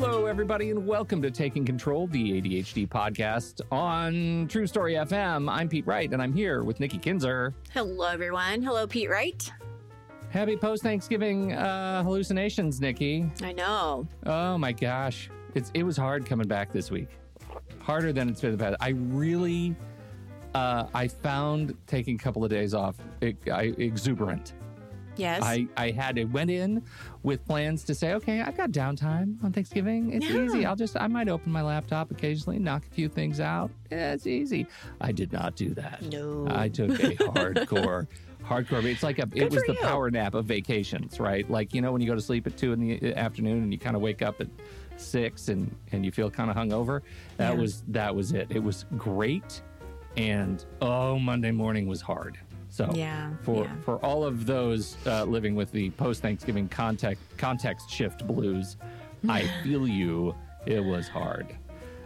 [0.00, 5.50] Hello, everybody, and welcome to Taking Control, the ADHD podcast on True Story FM.
[5.50, 7.52] I'm Pete Wright, and I'm here with Nikki Kinzer.
[7.72, 8.62] Hello, everyone.
[8.62, 9.52] Hello, Pete Wright.
[10.30, 13.28] Happy post Thanksgiving uh, hallucinations, Nikki.
[13.42, 14.06] I know.
[14.24, 17.08] Oh my gosh, it's it was hard coming back this week.
[17.80, 18.76] Harder than it's been in the past.
[18.80, 19.74] I really,
[20.54, 24.52] uh, I found taking a couple of days off e- I, exuberant.
[25.18, 25.42] Yes.
[25.42, 26.82] I, I had it went in
[27.22, 30.12] with plans to say, okay, I've got downtime on Thanksgiving.
[30.12, 30.44] It's Yeah.
[30.44, 30.64] easy.
[30.64, 33.70] I'll just I might open my laptop occasionally, knock a few things out.
[33.90, 34.66] Yeah, it's easy.
[35.00, 36.02] I did not do that.
[36.02, 36.46] no.
[36.50, 38.06] I took a hardcore,
[38.44, 38.84] hardcore.
[38.84, 39.78] It's like a it was the you.
[39.80, 41.48] power nap of vacations, right?
[41.50, 43.72] Like you know when you go to sleep at two in the uh, afternoon and
[43.72, 44.48] you kind of wake up at
[44.96, 47.02] six and and you feel kind of hungover.
[47.38, 47.60] That Yeah.
[47.60, 48.46] was that was it.
[48.50, 49.62] It was great,
[50.16, 52.38] and oh, Monday morning was hard.
[52.78, 53.30] So yeah.
[53.42, 53.74] for yeah.
[53.84, 58.76] for all of those uh, living with the post Thanksgiving context context shift blues,
[59.28, 60.32] I feel you.
[60.64, 61.56] It was hard.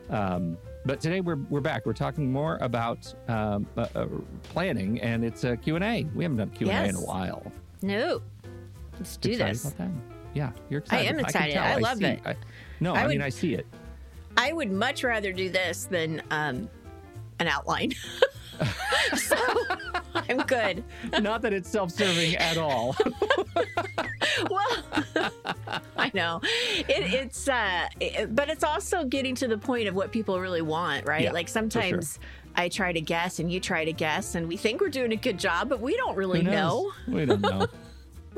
[0.08, 1.84] Um, but today we're we're back.
[1.84, 4.06] We're talking more about um, uh, uh,
[4.44, 6.06] planning, and it's a Q and A.
[6.14, 7.52] We haven't done Q and A in a while.
[7.82, 8.22] No.
[8.94, 9.74] Let's do Excited this.
[10.32, 11.06] Yeah, you're excited.
[11.06, 11.52] am excited.
[11.52, 11.64] tell.
[11.64, 12.20] I love see- it.
[12.24, 12.34] I,
[12.80, 13.66] no, I, I mean I see it.
[14.38, 16.70] I would much rather do this than um,
[17.40, 17.92] an outline.
[19.16, 19.36] so
[20.14, 20.82] I'm good.
[21.20, 22.96] Not that it's self-serving at all.
[24.50, 24.84] Well,
[25.96, 30.10] I know it, it's, uh, it- but it's also getting to the point of what
[30.10, 31.24] people really want, right?
[31.24, 32.18] Yeah, like sometimes
[32.56, 35.16] I try to guess and you try to guess, and we think we're doing a
[35.16, 36.92] good job, but we don't really know.
[37.06, 37.66] We don't know.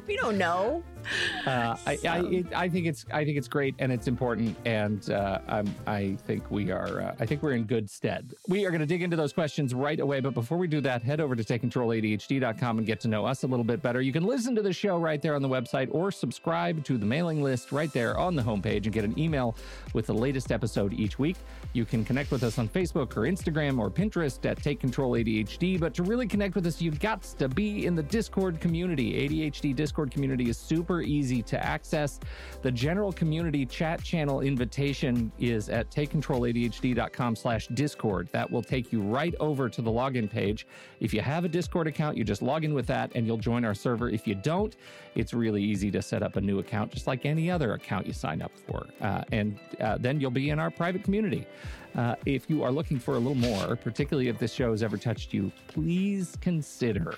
[0.07, 0.83] We don't know.
[1.45, 5.11] Uh, I, I, it, I think it's I think it's great and it's important and
[5.11, 8.33] uh, I'm, I think we are uh, I think we're in good stead.
[8.49, 11.03] We are going to dig into those questions right away, but before we do that,
[11.03, 14.01] head over to takecontroladhd.com and get to know us a little bit better.
[14.01, 17.07] You can listen to the show right there on the website or subscribe to the
[17.07, 19.55] mailing list right there on the homepage and get an email
[19.93, 21.37] with the latest episode each week.
[21.73, 25.79] You can connect with us on Facebook or Instagram or Pinterest at Take Control ADHD.
[25.79, 29.29] But to really connect with us, you've got to be in the Discord community.
[29.29, 32.21] ADHD Discord community is super easy to access.
[32.63, 38.29] The general community chat channel invitation is at takecontroladhd.com slash discord.
[38.33, 40.67] That will take you right over to the login page.
[41.01, 43.65] If you have a Discord account, you just log in with that and you'll join
[43.65, 44.09] our server.
[44.09, 44.77] If you don't,
[45.15, 48.13] it's really easy to set up a new account, just like any other account you
[48.13, 48.87] sign up for.
[49.01, 51.47] Uh, and uh, then you'll be in our private community.
[51.95, 54.97] Uh, if you are looking for a little more, particularly if this show has ever
[54.97, 57.15] touched you, please consider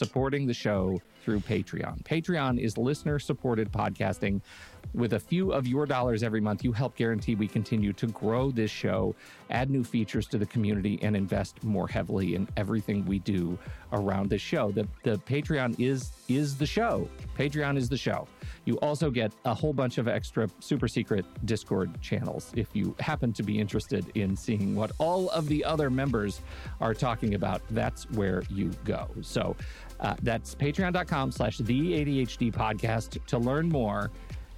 [0.00, 2.02] supporting the show through Patreon.
[2.04, 4.40] Patreon is listener supported podcasting.
[4.94, 8.50] With a few of your dollars every month, you help guarantee we continue to grow
[8.50, 9.14] this show,
[9.50, 13.58] add new features to the community, and invest more heavily in everything we do
[13.92, 14.70] around this show.
[14.70, 17.08] The, the Patreon is is the show.
[17.38, 18.26] Patreon is the show.
[18.64, 23.32] You also get a whole bunch of extra super secret Discord channels if you happen
[23.34, 26.40] to be interested in seeing what all of the other members
[26.80, 27.62] are talking about.
[27.70, 29.08] That's where you go.
[29.22, 29.56] So
[30.00, 34.10] uh, that's patreon.com slash the ADHD podcast to learn more.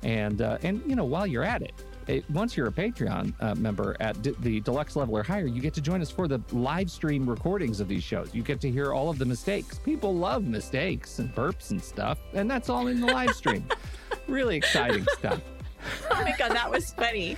[0.02, 1.72] And, uh, and you know, while you're at it,
[2.08, 5.60] it, once you're a Patreon uh, member at d- the deluxe level or higher, you
[5.60, 8.34] get to join us for the live stream recordings of these shows.
[8.34, 9.78] You get to hear all of the mistakes.
[9.78, 13.64] People love mistakes and burps and stuff, and that's all in the live stream.
[14.26, 15.40] really exciting stuff.
[16.10, 17.36] Oh my god, that was funny.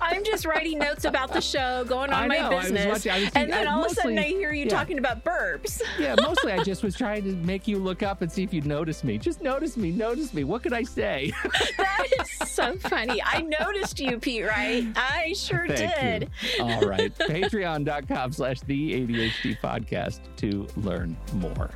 [0.00, 3.52] I'm just writing notes about the show, going on know, my business, watching- was and
[3.52, 4.70] then all of a sudden I hear you yeah.
[4.70, 5.80] talking about burps.
[5.98, 8.66] Yeah, mostly I just was trying to make you look up and see if you'd
[8.66, 9.18] notice me.
[9.18, 10.44] Just notice me, notice me.
[10.44, 11.32] What could I say?
[11.78, 13.20] That is so funny.
[13.22, 14.46] I noticed you, Pete.
[14.46, 14.86] Right?
[14.96, 16.30] I sure Thank did.
[16.56, 16.64] you.
[16.64, 17.14] All right.
[17.18, 21.70] Patreon.com slash the ADHD podcast to learn more.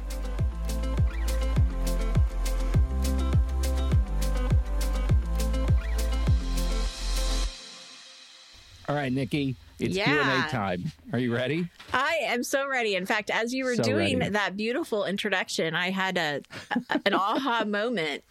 [8.91, 10.07] All right, Nikki, it's Yeah.
[10.07, 10.91] Q&A time.
[11.13, 11.69] Are you ready?
[11.93, 12.97] I am so ready.
[12.97, 14.31] In fact, as you were So doing ready.
[14.33, 16.41] that beautiful introduction, I had a,
[16.91, 18.25] a- an aha moment.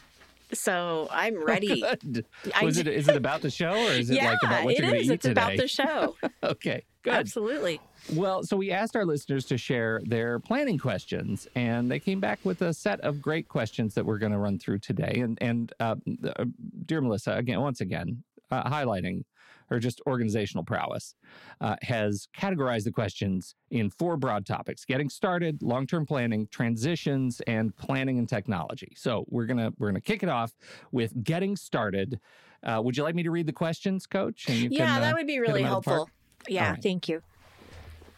[0.51, 1.79] So I'm ready.
[1.79, 2.25] Good.
[2.53, 4.85] I it, is it about the show or is it yeah, like about what you're
[4.89, 5.07] going is.
[5.07, 5.31] to eat It's today?
[5.31, 6.15] about the show.
[6.43, 7.13] okay, good.
[7.13, 7.79] Absolutely.
[8.13, 12.39] Well, so we asked our listeners to share their planning questions, and they came back
[12.43, 15.21] with a set of great questions that we're going to run through today.
[15.23, 15.95] And and uh,
[16.25, 16.43] uh,
[16.85, 19.23] dear Melissa, again, once again, uh, highlighting
[19.69, 21.15] her just organizational prowess,
[21.61, 27.75] uh, has categorized the questions in four broad topics: getting started, long-term planning, transitions, and
[27.75, 28.93] planning and technology.
[28.95, 30.53] So we're gonna we're gonna kick it off
[30.91, 32.19] with getting started.
[32.61, 34.49] Uh, would you like me to read the questions, Coach?
[34.49, 35.97] Yeah, can, uh, that would be really them out of the park?
[35.97, 36.15] helpful.
[36.47, 36.83] Yeah, right.
[36.83, 37.21] thank you.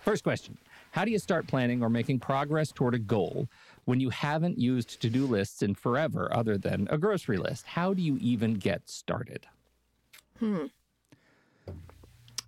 [0.02, 0.58] First question
[0.92, 3.48] How do you start planning or making progress toward a goal
[3.86, 7.68] when you haven't used to do lists in forever other than a grocery list?
[7.68, 9.48] How do you even get started?
[10.40, 10.66] Hmm.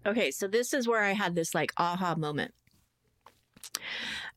[0.05, 2.53] Okay, so this is where I had this like aha moment.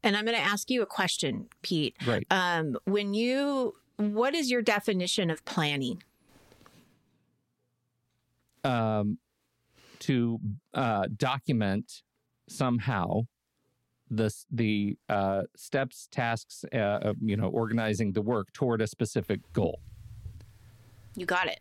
[0.02, 1.96] And I'm going to ask you a question, Pete.
[2.06, 2.26] Right.
[2.30, 6.02] Um, when you, what is your definition of planning?
[8.62, 9.18] Um,
[10.00, 10.38] to
[10.74, 12.02] uh, document
[12.48, 13.22] somehow
[14.10, 19.80] the the uh, steps, tasks, uh, you know, organizing the work toward a specific goal.
[21.16, 21.60] You got it.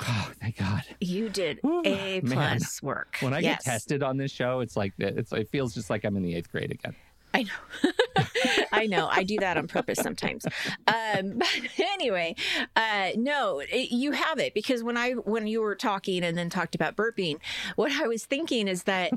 [0.00, 0.82] Oh, thank God!
[1.00, 2.58] You did Whew, A man.
[2.58, 3.16] plus work.
[3.20, 3.64] When I Yes.
[3.64, 6.34] get tested on this show, it's like it's it feels just like I'm in the
[6.34, 6.94] eighth grade again.
[7.34, 8.22] I know.
[8.72, 9.08] I know.
[9.10, 10.44] I do that on purpose sometimes.
[10.86, 12.34] Um, but anyway,
[12.76, 16.50] uh, no, it, you have it because when I when you were talking and then
[16.50, 17.38] talked about burping,
[17.76, 19.12] what I was thinking is that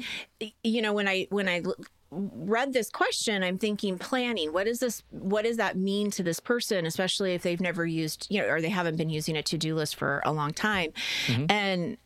[0.64, 1.62] you know when I when I
[2.12, 6.40] read this question i'm thinking planning what is this what does that mean to this
[6.40, 9.76] person especially if they've never used you know or they haven't been using a to-do
[9.76, 10.92] list for a long time.
[11.28, 11.46] Mm-hmm.
[11.50, 11.98] And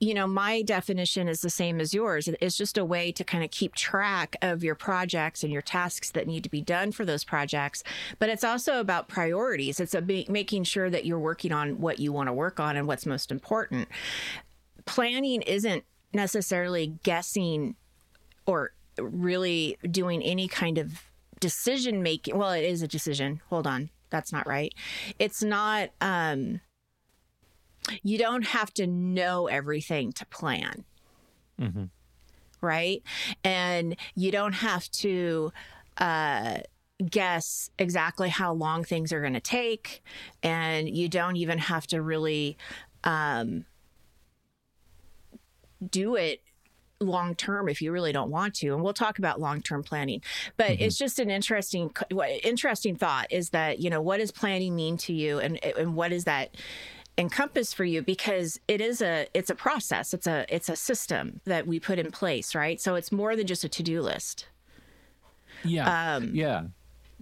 [0.00, 2.28] you know my definition is the same as yours.
[2.40, 6.10] It's just a way to kind of keep track of your projects and your tasks
[6.12, 7.82] that need to be done for those projects.
[8.18, 9.80] But it's also about priorities.
[9.80, 12.86] It's a making sure that you're working on what you want to work on and
[12.86, 13.88] what's most important.
[14.86, 17.74] Planning isn't necessarily guessing
[18.46, 21.02] or really doing any kind of
[21.40, 23.40] decision making well it is a decision.
[23.50, 23.90] Hold on.
[24.10, 24.72] That's not right.
[25.18, 26.60] It's not um
[28.02, 30.84] you don't have to know everything to plan.
[31.60, 31.90] Mhm.
[32.60, 33.02] right?
[33.44, 35.52] And you don't have to
[35.98, 36.58] uh
[37.10, 40.02] guess exactly how long things are going to take.
[40.42, 42.56] And you don't even have to really
[43.02, 43.66] um
[45.90, 46.42] do it
[47.04, 50.20] long term if you really don't want to and we'll talk about long term planning
[50.56, 51.90] but it's just an interesting
[52.42, 56.08] interesting thought is that you know what does planning mean to you and and what
[56.10, 56.54] does that
[57.16, 61.40] encompass for you because it is a it's a process it's a it's a system
[61.44, 64.46] that we put in place right so it's more than just a to-do list
[65.62, 66.16] Yeah.
[66.16, 66.64] um yeah.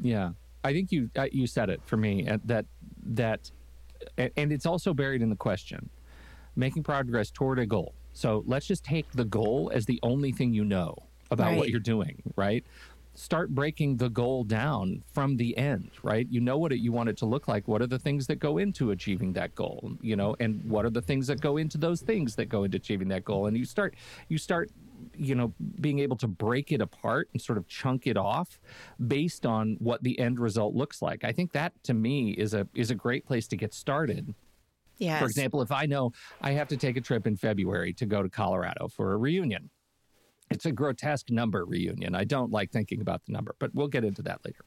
[0.01, 0.31] Yeah.
[0.65, 2.65] I think you uh, you said it for me that
[3.05, 3.51] that
[4.17, 5.89] and it's also buried in the question.
[6.57, 7.95] Making progress toward a goal.
[8.13, 10.97] So let's just take the goal as the only thing you know
[11.31, 12.65] about what you're doing, right?
[13.15, 16.27] Start breaking the goal down from the end, right?
[16.31, 17.69] You know what it, you want it to look like.
[17.69, 19.93] What are the things that go into achieving that goal?
[20.01, 22.77] You know, and what are the things that go into those things that go into
[22.77, 23.47] achieving that goal?
[23.47, 23.95] And you start
[24.29, 24.71] you start
[25.17, 28.61] you know being able to break it apart and sort of chunk it off
[29.09, 32.69] based on what the end result looks like i think that to me is a
[32.75, 34.33] is a great place to get started
[35.03, 35.19] yes.
[35.19, 36.11] for example if i know
[36.41, 39.71] i have to take a trip in february to go to colorado for a reunion.
[40.51, 42.15] It's a grotesque number reunion.
[42.15, 44.65] I don't like thinking about the number but we'll get into that later.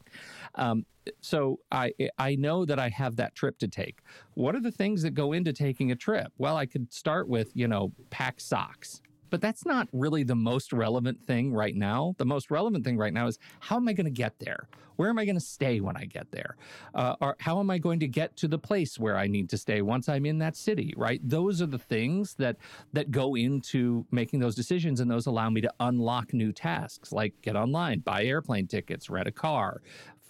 [0.55, 0.85] Um,
[1.21, 3.99] so I I know that I have that trip to take.
[4.33, 6.31] What are the things that go into taking a trip?
[6.38, 9.01] Well, I could start with you know pack socks,
[9.35, 12.15] but that's not really the most relevant thing right now.
[12.17, 14.69] The most relevant thing right now is how am I going to get there?
[14.95, 16.55] Where am I going to stay when I get there?
[16.93, 19.57] Uh, or how am I going to get to the place where I need to
[19.57, 20.93] stay once I'm in that city?
[20.95, 21.19] Right?
[21.21, 22.55] Those are the things that
[22.93, 27.33] that go into making those decisions, and those allow me to unlock new tasks, like
[27.41, 29.81] get online, buy airplane tickets, rent a car,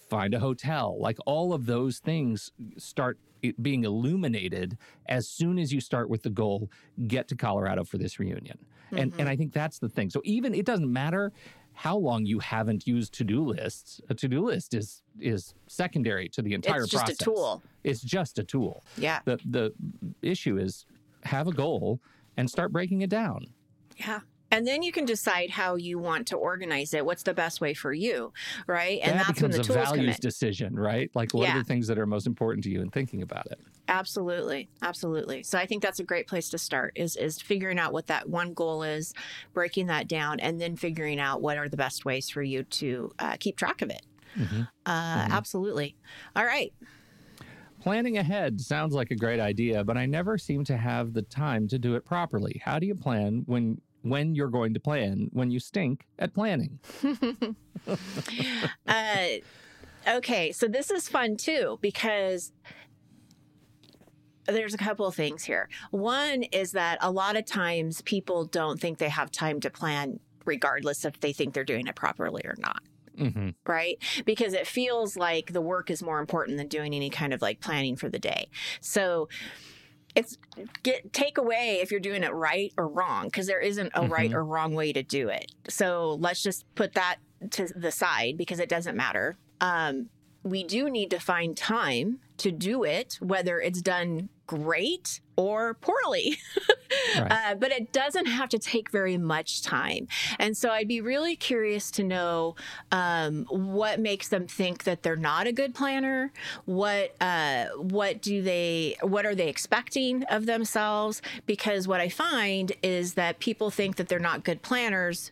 [0.08, 0.96] find a hotel.
[1.00, 3.18] Like all of those things start
[3.60, 6.70] being illuminated as soon as you start with the goal
[7.06, 8.58] get to Colorado for this reunion.
[8.92, 9.20] And mm-hmm.
[9.20, 10.10] and I think that's the thing.
[10.10, 11.32] So even it doesn't matter
[11.72, 14.00] how long you haven't used to-do lists.
[14.08, 17.10] A to-do list is is secondary to the entire process.
[17.10, 18.84] it's just a tool It's just a tool.
[18.96, 19.72] yeah The the
[20.22, 20.86] issue is
[21.24, 22.00] have a goal
[22.36, 23.46] and start breaking it down.
[23.96, 24.20] Yeah.
[24.50, 27.04] And then you can decide how you want to organize it.
[27.04, 28.32] What's the best way for you,
[28.66, 29.00] right?
[29.02, 30.04] And that that's when becomes the a tools come in.
[30.04, 31.10] values decision, right?
[31.14, 31.56] Like what Yeah.
[31.56, 33.58] are the things that are most important to you in thinking about it.
[33.88, 35.42] Absolutely, absolutely.
[35.44, 36.92] So I think that's a great place to start.
[36.96, 39.14] Is is figuring out what that one goal is,
[39.52, 43.12] breaking that down, and then figuring out what are the best ways for you to
[43.18, 44.02] uh, keep track of it.
[44.36, 44.68] Mhm.
[44.86, 45.96] Uh, Absolutely.
[46.34, 46.72] All right.
[47.80, 51.68] Planning ahead sounds like a great idea, but I never seem to have the time
[51.68, 52.60] to do it properly.
[52.64, 56.78] How do you plan when when you're going to plan when you stink at planning?
[58.88, 59.26] Uh,
[60.08, 62.52] okay, so this is fun too because
[64.46, 65.68] there's a couple of things here.
[65.90, 70.20] One is that a lot of times people don't think they have time to plan,
[70.44, 72.82] regardless if they think they're doing it properly or not.
[73.16, 73.98] hmm right?
[74.24, 77.60] Because it feels like the work is more important than doing any kind of like
[77.60, 78.48] planning for the day.
[78.80, 79.28] So
[80.16, 80.38] it's
[80.82, 84.30] get take away if you're doing it right or wrong because there isn't a right
[84.30, 84.34] Mhm.
[84.34, 85.52] or wrong way to do it.
[85.68, 87.18] So let's just put that
[87.50, 89.36] to the side because it doesn't matter.
[89.60, 90.08] Um,
[90.42, 96.38] we do need to find time to do it, whether it's done great or poorly.
[97.18, 97.32] right.
[97.32, 100.08] uh, but it doesn't have to take very much time.
[100.38, 102.56] And so I'd be really curious to know
[102.92, 106.32] um, what makes them think that they're not a good planner.
[106.64, 111.22] What uh, what do they what are they expecting of themselves?
[111.44, 115.30] Because what I find is that people think that they're not good planners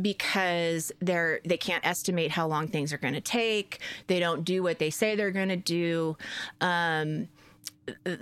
[0.00, 3.80] because they're they can't estimate how long things are going to take.
[4.06, 6.16] They don't do what they say they're going to do.
[6.60, 7.28] Um,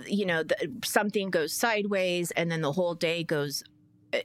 [0.07, 3.63] you know, the, something goes sideways, and then the whole day goes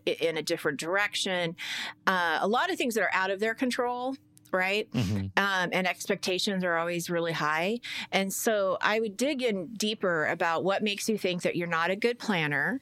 [0.04, 1.56] in a different direction.
[2.06, 4.16] Uh, a lot of things that are out of their control
[4.52, 4.90] right?
[4.92, 5.26] Mm-hmm.
[5.36, 7.80] Um, and expectations are always really high.
[8.12, 11.90] And so I would dig in deeper about what makes you think that you're not
[11.90, 12.80] a good planner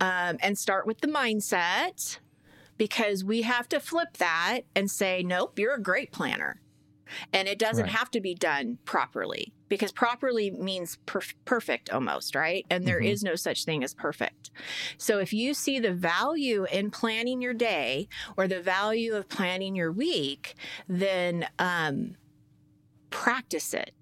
[0.00, 2.18] um, and start with the mindset
[2.76, 6.60] because we have to flip that and say, nope, you're a great planner.
[7.32, 7.92] And it doesn't right.
[7.92, 12.66] have to be done properly because properly means perf- perfect almost, right?
[12.70, 13.12] And there mm-hmm.
[13.12, 14.50] is no such thing as perfect.
[14.98, 19.74] So if you see the value in planning your day or the value of planning
[19.74, 20.54] your week,
[20.88, 22.16] then um,
[23.10, 23.92] practice it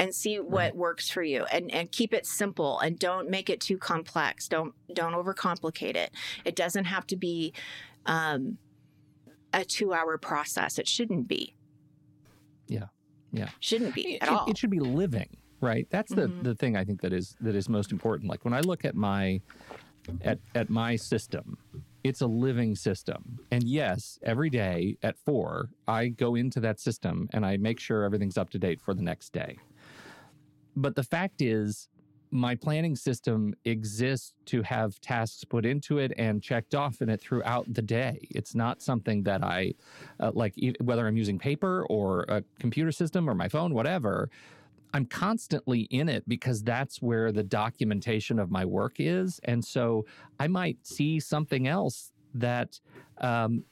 [0.00, 0.76] and see what right.
[0.76, 4.74] works for you and, and keep it simple and don't make it too complex don't
[4.94, 6.10] don't overcomplicate it
[6.46, 7.52] it doesn't have to be
[8.06, 8.56] um,
[9.52, 11.54] a two hour process it shouldn't be
[12.70, 12.86] yeah
[13.32, 16.42] yeah shouldn't be it, at all it should be living right that's the mm-hmm.
[16.42, 18.94] the thing i think that is that is most important like when i look at
[18.94, 19.40] my
[20.22, 21.58] at at my system
[22.04, 23.40] it's a living system.
[23.50, 28.04] And yes, every day at four, I go into that system and I make sure
[28.04, 29.58] everything's up to date for the next day.
[30.76, 31.88] But the fact is,
[32.30, 37.20] my planning system exists to have tasks put into it and checked off in it
[37.20, 38.26] throughout the day.
[38.30, 39.74] It's not something that I
[40.20, 44.30] uh, like, whether I'm using paper or a computer system or my phone, whatever.
[44.92, 49.40] I'm constantly in it because that's where the documentation of my work is.
[49.44, 50.04] And so
[50.38, 52.80] I might see something else that
[53.20, 53.64] um,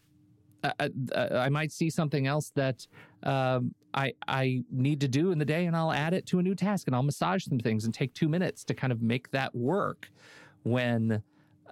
[0.62, 2.86] I, uh, uh, uh, I, might see something else that
[3.22, 6.42] um, I I need to do in the day, and I'll add it to a
[6.42, 9.30] new task, and I'll massage some things and take two minutes to kind of make
[9.30, 10.10] that work.
[10.64, 11.22] When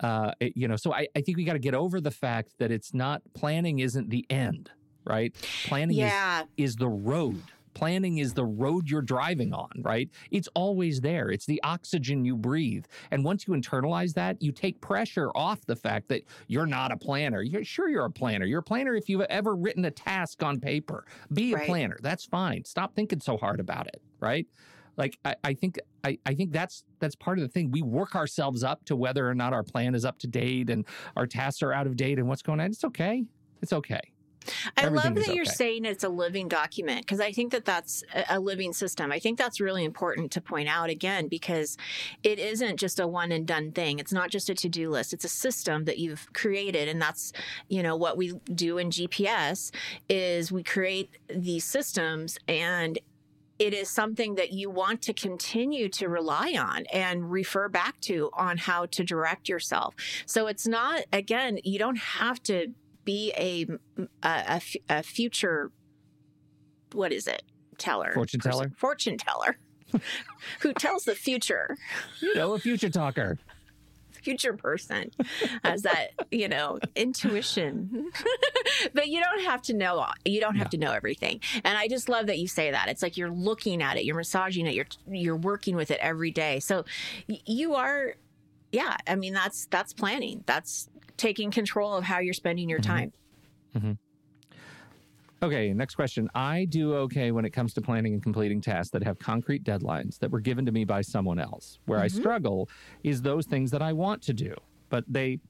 [0.00, 2.52] uh, it, you know, so I, I think we got to get over the fact
[2.58, 4.70] that it's not planning isn't the end,
[5.04, 5.34] right?
[5.64, 6.42] Planning yeah.
[6.56, 7.42] is is the road
[7.76, 10.08] Planning is the road you're driving on, right?
[10.30, 11.28] It's always there.
[11.28, 12.86] It's the oxygen you breathe.
[13.10, 16.96] And once you internalize that, you take pressure off the fact that you're not a
[16.96, 17.42] planner.
[17.42, 18.46] You're sure you're a planner.
[18.46, 21.04] You're a planner if you've ever written a task on paper.
[21.30, 21.66] Be a right.
[21.66, 21.98] planner.
[22.00, 22.64] That's fine.
[22.64, 24.46] Stop thinking so hard about it, right?
[24.96, 27.70] like I, I, think I, I think that's that's part of the thing.
[27.70, 30.86] We work ourselves up to whether or not our plan is up to date and
[31.14, 32.70] our tasks are out of date and what's going on.
[32.70, 33.24] It's okay.
[33.60, 34.00] It's okay.
[34.76, 38.40] I love that you're saying it's a living document because I think that that's a
[38.40, 39.12] living system.
[39.12, 41.76] I think that's really important to point out again because
[42.22, 43.98] it isn't just a one and done thing.
[43.98, 45.12] It's not just a to do list.
[45.12, 47.32] It's a system that you've created, and that's
[47.68, 49.70] you know what we do in GPS
[50.08, 52.98] is we create these systems and
[53.58, 58.30] it is something that you want to continue to rely on and refer back to
[58.34, 59.94] on how to direct yourself.
[60.26, 62.72] So it's not, again, you don't have to
[63.06, 63.66] be a
[64.22, 64.60] a,
[64.90, 65.70] a future
[66.92, 67.42] what is it?
[67.78, 68.12] Teller.
[68.12, 68.72] Fortune person, teller.
[68.76, 69.58] Fortune teller.
[70.60, 71.76] Who tells the future.
[72.20, 73.38] You know a future talker.
[74.12, 75.12] Future person
[75.62, 78.10] has that you know intuition.
[78.92, 80.70] But you don't have to know you don't have yeah.
[80.70, 81.40] to know everything.
[81.64, 82.88] And i just love that you say that.
[82.88, 84.04] It's like you're looking at it.
[84.04, 84.74] You're massaging it.
[84.74, 86.60] You're you're working with it every day.
[86.60, 86.84] So
[87.26, 88.16] you are
[88.72, 92.92] yeah i mean that's that's planning that's taking control of how you're spending your mm-hmm.
[92.92, 93.12] time.
[93.76, 93.92] Mm-hmm.
[95.42, 96.30] Okay, next question.
[96.34, 100.18] I do okay when it comes to planning and completing tasks that have concrete deadlines
[100.20, 101.78] that were given to me by someone else.
[101.84, 102.04] Where mm-hmm.
[102.04, 102.70] I struggle
[103.04, 104.54] is those things that I want to do,
[104.88, 105.40] but they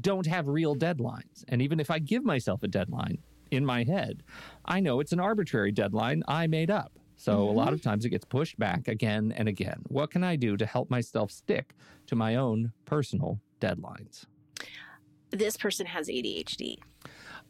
[0.00, 1.44] don't have real deadlines.
[1.48, 3.18] And even if I give myself a deadline
[3.50, 4.22] in my head,
[4.64, 6.92] I know it's an arbitrary deadline I made up.
[7.18, 7.40] So mm-hmm.
[7.40, 7.90] a lot of mm-hmm.
[7.90, 9.82] times it gets pushed back again and again.
[9.88, 11.74] What can I do to help myself stick
[12.06, 14.24] to my own personal deadlines?
[15.30, 16.78] this person has ADHD.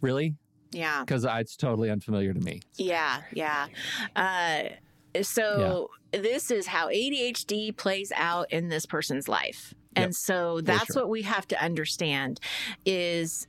[0.00, 0.34] Really?
[0.70, 1.00] Yeah.
[1.00, 2.60] Because it's totally unfamiliar to me.
[2.76, 3.68] Yeah, yeah.
[4.14, 4.62] Uh,
[5.22, 6.20] so yeah.
[6.20, 9.74] this is how ADHD plays out in this person's life.
[9.96, 11.02] And yep, so that's sure.
[11.02, 12.40] what we have to understand
[12.84, 13.46] is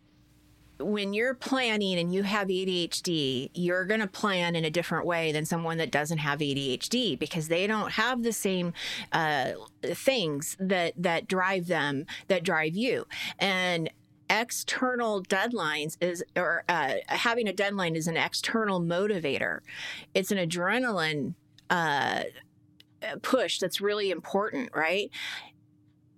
[0.80, 5.32] when you're planning and you have ADHD, you're going to plan in a different way
[5.32, 8.74] than someone that doesn't have ADHD because they don't have the same
[9.12, 9.52] uh,
[9.84, 13.06] things that that drive them that drive you.
[13.38, 13.90] And
[14.30, 19.62] external deadlines is or uh, having a deadline is an external motivator
[20.14, 21.34] it's an adrenaline
[21.72, 22.22] uh,
[23.22, 25.10] push that's really important, right?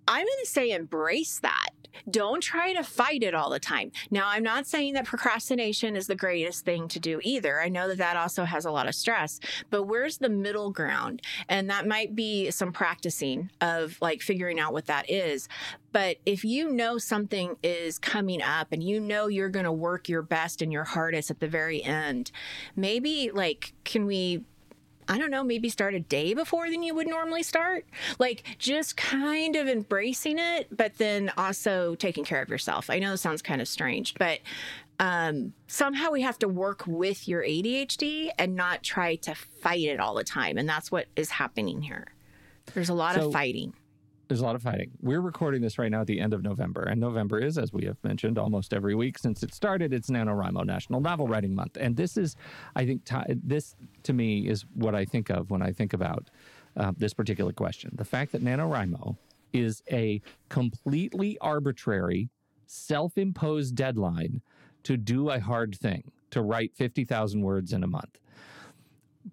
[0.08, 1.70] I'm going to say embrace that.
[2.10, 3.92] Don't try to fight it all the time.
[4.10, 7.60] Now, I'm not saying that procrastination is the greatest thing to do either.
[7.60, 11.22] I know that that also has a lot of stress, but where's the middle ground?
[11.48, 15.48] And that might be some practicing of like figuring out what that is.
[15.92, 20.08] But if you know something is coming up and you know you're going to work
[20.08, 22.30] your best and your hardest at the very end,
[22.74, 24.42] maybe like, can we
[25.08, 27.86] I don't know, maybe start a day before than you would normally start.
[28.18, 32.88] Like just kind of embracing it, but then also taking care of yourself.
[32.90, 34.40] I know this sounds kind of strange, but
[35.00, 39.98] um, somehow we have to work with your ADHD and not try to fight it
[39.98, 40.58] all the time.
[40.58, 42.06] And that's what is happening here.
[42.74, 43.74] There's a lot so, of fighting.
[44.32, 44.92] There's a lot of fighting.
[45.02, 47.84] We're recording this right now at the end of November, and November is, as we
[47.84, 49.92] have mentioned, almost every week since it started.
[49.92, 52.34] It's NaNoWriMo National Novel Writing Month, and this is,
[52.74, 56.30] I think, t- this to me is what I think of when I think about
[56.78, 57.90] uh, this particular question.
[57.92, 59.18] The fact that NaNoWriMo
[59.52, 62.30] is a completely arbitrary,
[62.64, 64.40] self-imposed deadline
[64.84, 68.18] to do a hard thing, to write 50,000 words in a month.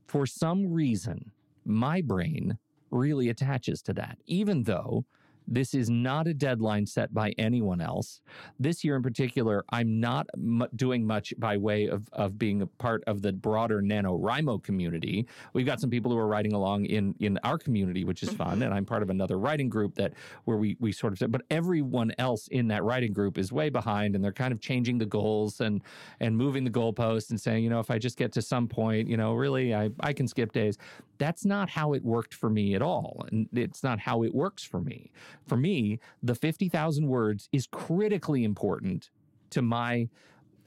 [0.08, 1.32] For some reason,
[1.63, 2.58] my brain
[2.91, 5.05] really attaches to that, even though
[5.50, 8.22] this is not a deadline set by anyone else.
[8.60, 12.68] This year in particular, I'm not m- doing much by way of, of being a
[12.68, 15.27] part of the broader NaNoWriMo community.
[15.53, 18.53] We've got some people who are writing along in, in our community, which is fun.
[18.53, 18.63] Mm-hmm.
[18.63, 20.13] And I'm part of another writing group that
[20.46, 23.70] where we, we sort of said, but everyone else in that writing group is way
[23.70, 25.82] behind and they're kind of changing the goals and,
[26.20, 29.08] and moving the goalposts and saying, you know, if I just get to some point,
[29.08, 30.77] you know, really, I, I can skip days.
[31.18, 33.25] That's not how it worked for me at all.
[33.32, 35.12] And it's not how it works for me.
[35.48, 39.10] For me, the 50,000 words is critically important
[39.51, 40.10] to my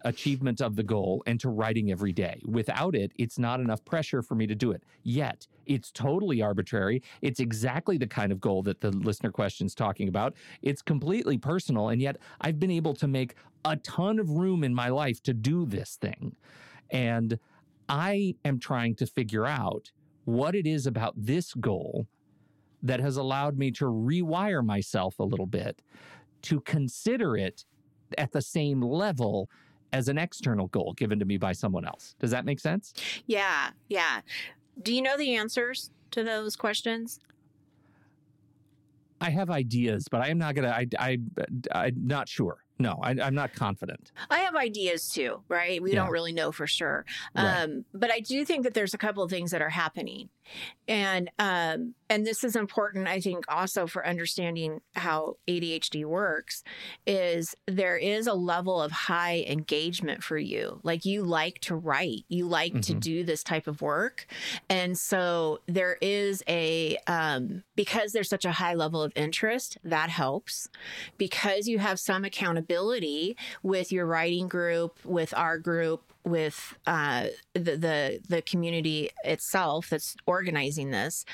[0.04, 2.40] achievement of the goal and to writing every day.
[2.44, 4.82] Without it, it's not enough pressure for me to do it.
[5.02, 7.02] Yet, it's totally arbitrary.
[7.20, 10.34] It's exactly the kind of goal that the listener question's talking about.
[10.62, 14.74] It's completely personal, and yet I've been able to make a ton of room in
[14.74, 16.34] my life to do this thing.
[16.90, 17.38] And
[17.88, 19.92] I am trying to figure out
[20.24, 22.06] what it is about this goal
[22.82, 25.82] that has allowed me to rewire myself a little bit
[26.42, 27.64] to consider it
[28.18, 29.48] at the same level
[29.92, 32.14] as an external goal given to me by someone else.
[32.18, 32.94] Does that make sense?
[33.26, 34.20] Yeah, yeah.
[34.82, 37.20] Do you know the answers to those questions?
[39.20, 40.70] I have ideas, but I am not gonna.
[40.70, 41.18] I, I,
[41.72, 42.61] I'm not sure.
[42.78, 44.10] No, I, am not confident.
[44.30, 45.80] I have ideas too, right?
[45.82, 45.96] We yeah.
[45.96, 47.04] don't really know for sure.
[47.36, 47.62] Right.
[47.62, 50.30] Um, but I do think that there's a couple of things that are happening.
[50.88, 56.62] And um, and this is important, I think, also for understanding how ADHD works,
[57.06, 60.80] is there is a level of high engagement for you.
[60.82, 62.80] Like you like to write, you like mm-hmm.
[62.80, 64.26] to do this type of work.
[64.68, 70.10] And so there is a um, because there's such a high level of interest, that
[70.10, 70.68] helps.
[71.16, 72.61] Because you have some accountability
[73.62, 80.16] with your writing group, with our group, with uh, the, the the community itself that's
[80.26, 81.24] organizing this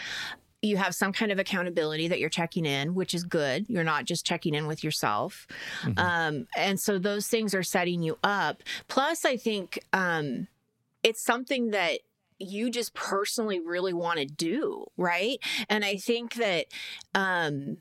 [0.62, 3.66] you have some kind of accountability that you're checking in, which is good.
[3.68, 5.46] You're not just checking in with yourself.
[5.82, 5.98] Mm-hmm.
[5.98, 8.62] Um, and so those things are setting you up.
[8.88, 10.48] Plus, I think um,
[11.02, 12.00] it's something that
[12.38, 15.38] you just personally really want to do, right?
[15.68, 16.66] And I think that
[17.14, 17.78] um,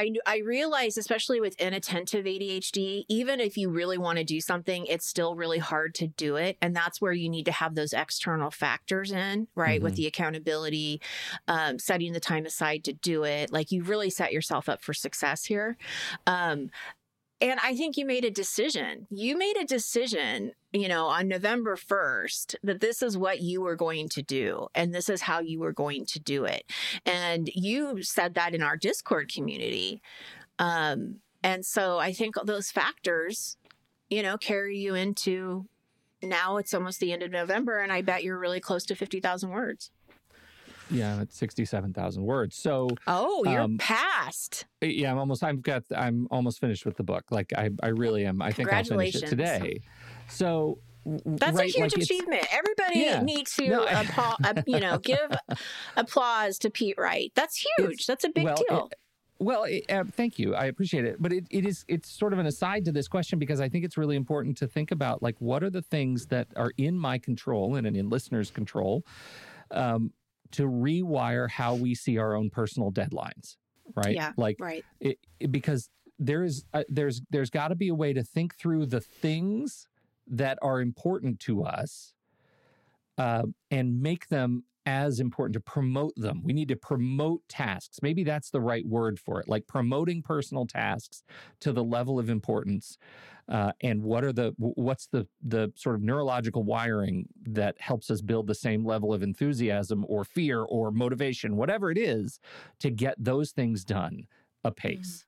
[0.00, 4.86] I I realize, especially with inattentive ADHD, even if you really want to do something,
[4.86, 7.92] it's still really hard to do it, and that's where you need to have those
[7.92, 9.76] external factors in, right?
[9.76, 9.84] Mm-hmm.
[9.84, 11.00] With the accountability,
[11.48, 14.94] um, setting the time aside to do it, like you really set yourself up for
[14.94, 15.76] success here.
[16.26, 16.70] Um,
[17.40, 19.06] and I think you made a decision.
[19.10, 23.76] You made a decision, you know, on November 1st that this is what you were
[23.76, 26.64] going to do and this is how you were going to do it.
[27.04, 30.00] And you said that in our Discord community.
[30.58, 33.56] Um, and so I think those factors,
[34.08, 35.66] you know, carry you into
[36.22, 39.50] now it's almost the end of November and I bet you're really close to 50,000
[39.50, 39.90] words.
[40.90, 42.56] Yeah, it's sixty-seven thousand words.
[42.56, 44.66] So oh, you're um, past.
[44.80, 45.44] Yeah, I'm almost.
[45.44, 45.84] I've got.
[45.96, 47.26] I'm almost finished with the book.
[47.30, 48.42] Like I, I really am.
[48.42, 49.82] I think I'll finish it today.
[50.30, 52.46] So that's right, a huge like achievement.
[52.52, 53.22] Everybody yeah.
[53.22, 55.30] needs to, no, uh, you know, give
[55.96, 57.32] applause to Pete Wright.
[57.34, 58.06] That's huge.
[58.06, 58.88] That's a big well, deal.
[58.90, 58.98] It,
[59.38, 60.54] well, uh, thank you.
[60.54, 61.16] I appreciate it.
[61.20, 63.84] But it, it is it's sort of an aside to this question because I think
[63.84, 67.18] it's really important to think about like what are the things that are in my
[67.18, 69.02] control and in listeners' control
[69.70, 70.12] um,
[70.52, 73.56] to rewire how we see our own personal deadlines,
[73.94, 74.14] right?
[74.14, 74.84] Yeah, like right.
[75.00, 75.88] It, it, because
[76.18, 79.88] there is uh, there's there's got to be a way to think through the things
[80.30, 82.14] that are important to us
[83.18, 86.40] uh, and make them as important to promote them.
[86.42, 87.98] We need to promote tasks.
[88.02, 91.22] Maybe that's the right word for it, like promoting personal tasks
[91.60, 92.96] to the level of importance.
[93.48, 98.20] Uh, and what are the what's the the sort of neurological wiring that helps us
[98.20, 102.40] build the same level of enthusiasm or fear or motivation, whatever it is,
[102.78, 104.26] to get those things done
[104.64, 105.26] apace?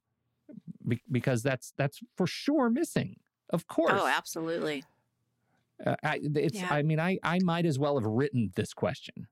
[0.49, 0.89] Mm.
[0.89, 3.17] Be- because that's that's for sure missing.
[3.53, 3.93] Of oh, course.
[3.95, 4.85] Oh, absolutely.
[5.85, 6.59] Uh, I, it's.
[6.59, 6.69] Yeah.
[6.71, 9.27] I mean, I I might as well have written this question,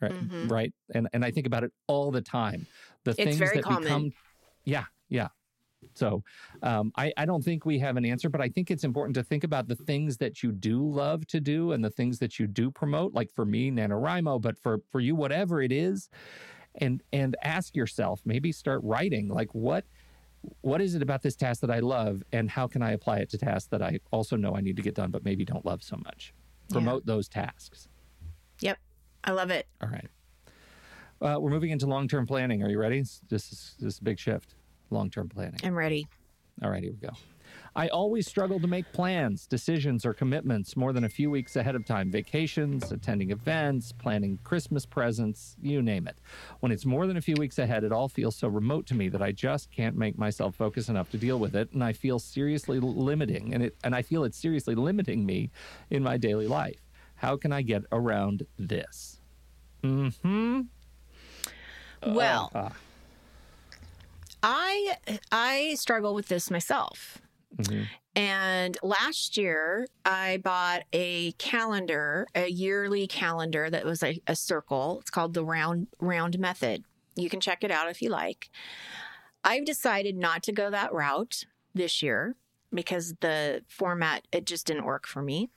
[0.00, 0.12] right?
[0.12, 0.48] Mm-hmm.
[0.48, 2.66] Right, and and I think about it all the time.
[3.04, 3.82] The it's things that common.
[3.82, 4.12] become,
[4.64, 5.28] yeah, yeah.
[5.92, 6.22] So
[6.62, 9.22] um, I, I don't think we have an answer, but I think it's important to
[9.22, 12.46] think about the things that you do love to do and the things that you
[12.46, 13.12] do promote.
[13.12, 16.08] Like for me, NaNoWriMo, but for for you, whatever it is,
[16.76, 19.28] and and ask yourself, maybe start writing.
[19.28, 19.84] Like what
[20.60, 23.30] what is it about this task that I love and how can I apply it
[23.30, 25.82] to tasks that I also know I need to get done but maybe don't love
[25.82, 26.32] so much?
[26.70, 27.14] Promote yeah.
[27.14, 27.88] those tasks.
[28.60, 28.78] Yep.
[29.24, 29.66] I love it.
[29.82, 30.08] All right.
[31.20, 32.62] Uh, we're moving into long term planning.
[32.62, 33.00] Are you ready?
[33.00, 34.54] This is, this is a big shift.
[34.90, 35.60] Long term planning.
[35.62, 36.06] I'm ready.
[36.62, 37.14] All right, here we go.
[37.76, 41.74] I always struggle to make plans, decisions, or commitments more than a few weeks ahead
[41.74, 42.10] of time.
[42.10, 46.16] Vacations, attending events, planning Christmas presents, you name it.
[46.60, 49.08] When it's more than a few weeks ahead, it all feels so remote to me
[49.08, 51.72] that I just can't make myself focus enough to deal with it.
[51.72, 55.50] And I feel seriously limiting, and, it, and I feel it's seriously limiting me
[55.90, 56.80] in my daily life.
[57.16, 59.20] How can I get around this?
[59.82, 60.60] Mm hmm.
[62.06, 62.70] Well, uh,
[64.42, 64.96] I
[65.32, 67.18] I struggle with this myself.
[67.56, 67.84] Mm-hmm.
[68.16, 74.98] And last year, I bought a calendar, a yearly calendar that was a, a, circle.
[75.00, 76.84] It's called the Round Round Method.
[77.16, 78.50] You can check it out if you like.
[79.42, 82.36] I've decided not to go that route this year
[82.72, 85.50] because the format it just didn't work for me.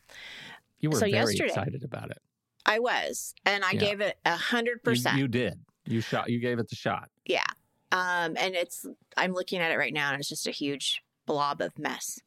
[0.80, 2.20] You were so very excited about it.
[2.66, 3.80] I was, and I yeah.
[3.80, 5.18] gave it a hundred percent.
[5.18, 5.60] You did.
[5.86, 6.30] You shot.
[6.30, 7.10] You gave it the shot.
[7.26, 7.46] Yeah.
[7.92, 8.86] Um, and it's.
[9.16, 12.20] I'm looking at it right now, and it's just a huge blob of mess.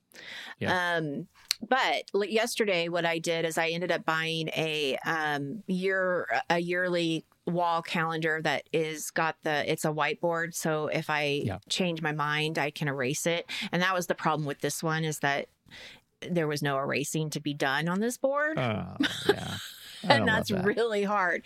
[0.58, 0.96] Yeah.
[0.96, 1.26] Um,
[1.68, 7.24] but yesterday, what I did is I ended up buying a um, year a yearly
[7.46, 10.54] wall calendar that is got the it's a whiteboard.
[10.54, 11.58] So if I yeah.
[11.68, 13.50] change my mind, I can erase it.
[13.72, 15.48] And that was the problem with this one is that
[16.28, 18.58] there was no erasing to be done on this board.
[18.58, 18.96] Oh,
[19.28, 19.56] yeah.
[20.08, 20.64] and that's that.
[20.64, 21.42] really hard.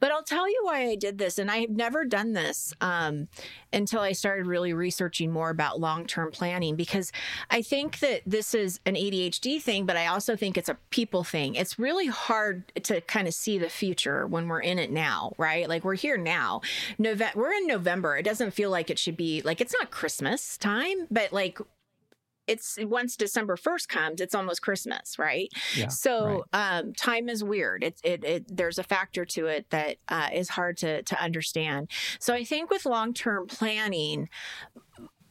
[0.00, 1.38] But I'll tell you why I did this.
[1.38, 3.28] And I've never done this um,
[3.72, 7.12] until I started really researching more about long term planning because
[7.50, 11.24] I think that this is an ADHD thing, but I also think it's a people
[11.24, 11.54] thing.
[11.54, 15.68] It's really hard to kind of see the future when we're in it now, right?
[15.68, 16.60] Like we're here now.
[16.98, 18.16] Nove- we're in November.
[18.16, 21.58] It doesn't feel like it should be like it's not Christmas time, but like
[22.46, 25.50] it's once December 1st comes, it's almost Christmas, right?
[25.76, 26.78] Yeah, so right.
[26.78, 27.82] Um, time is weird.
[27.82, 31.90] It, it, it, there's a factor to it that uh, is hard to, to understand.
[32.18, 34.28] So I think with long term planning,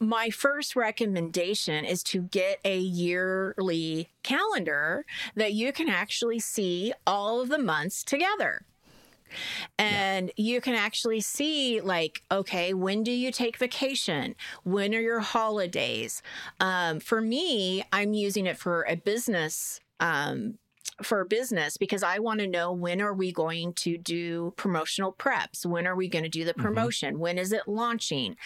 [0.00, 7.40] my first recommendation is to get a yearly calendar that you can actually see all
[7.40, 8.66] of the months together.
[9.78, 10.54] And yeah.
[10.54, 14.34] you can actually see, like, okay, when do you take vacation?
[14.64, 16.22] When are your holidays?
[16.60, 20.58] Um, for me, I'm using it for a business um,
[21.02, 25.66] for business because I want to know when are we going to do promotional preps?
[25.66, 26.62] When are we going to do the mm-hmm.
[26.62, 27.14] promotion?
[27.14, 27.22] Mm-hmm.
[27.22, 28.36] When is it launching?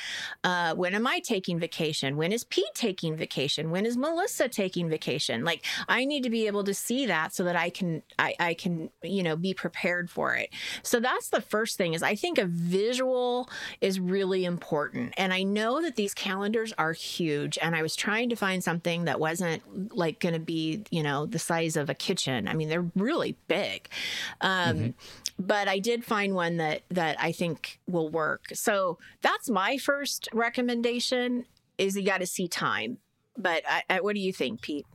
[0.44, 2.16] Uh, when am I taking vacation?
[2.16, 3.70] When is Pete taking vacation?
[3.70, 5.44] When is Melissa taking vacation?
[5.44, 8.54] Like I need to be able to see that so that I can I, I
[8.54, 10.50] can you know be prepared for it.
[10.82, 15.12] So that's the first thing is I think a visual is really important.
[15.18, 19.04] And I know that these calendars are huge and I was trying to find something
[19.04, 22.68] that wasn't like going to be, you know, the size of a kitchen I mean,
[22.68, 23.88] they're really big.
[24.40, 24.90] Um, mm-hmm.
[25.38, 28.46] But I did find one that that I think will work.
[28.54, 31.46] So that's my first recommendation:
[31.78, 32.98] is you got to see time.
[33.36, 34.86] But I, I, what do you think, Pete?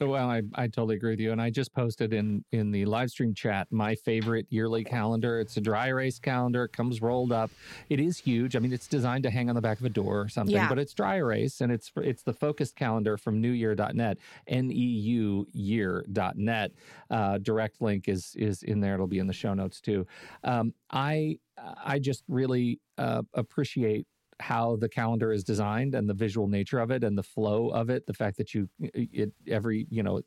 [0.00, 1.32] Well, I, I totally agree with you.
[1.32, 5.40] And I just posted in in the live stream chat my favorite yearly calendar.
[5.40, 6.64] It's a dry erase calendar.
[6.64, 7.50] It comes rolled up.
[7.88, 8.54] It is huge.
[8.54, 10.68] I mean, it's designed to hang on the back of a door or something, yeah.
[10.68, 15.46] but it's dry erase and it's it's the focused calendar from neuyear.net, N E U
[15.52, 16.72] year.net.
[17.10, 18.94] Uh, direct link is is in there.
[18.94, 20.06] It'll be in the show notes too.
[20.44, 21.38] Um, I
[21.84, 24.06] I just really uh, appreciate
[24.40, 27.90] how the calendar is designed and the visual nature of it and the flow of
[27.90, 30.18] it the fact that you it every you know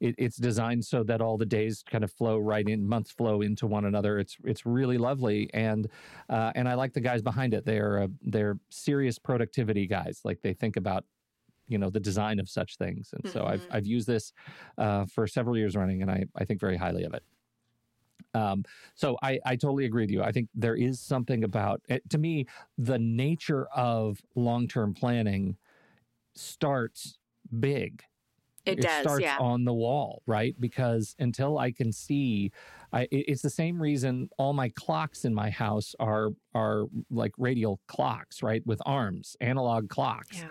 [0.00, 3.42] it, it's designed so that all the days kind of flow right in months flow
[3.42, 5.88] into one another it's it's really lovely and
[6.30, 10.40] uh, and i like the guys behind it they're uh, they're serious productivity guys like
[10.42, 11.04] they think about
[11.68, 13.38] you know the design of such things and mm-hmm.
[13.38, 13.76] so i've mm-hmm.
[13.76, 14.32] i've used this
[14.78, 17.22] uh, for several years running and i i think very highly of it
[18.34, 20.22] Um, so I, I totally agree with you.
[20.22, 22.08] I think there is something about it.
[22.10, 22.46] To me,
[22.78, 25.56] the nature of long term planning
[26.34, 27.18] starts
[27.60, 28.02] big.
[28.64, 29.38] It, does, starts yeah.
[29.40, 30.54] on the wall, right?
[30.60, 32.52] Because until I can see,
[32.92, 37.32] I, it- it's the same reason all my clocks in my house are are like
[37.38, 40.48] radial clocks, right, with arms, analog clocks yeah.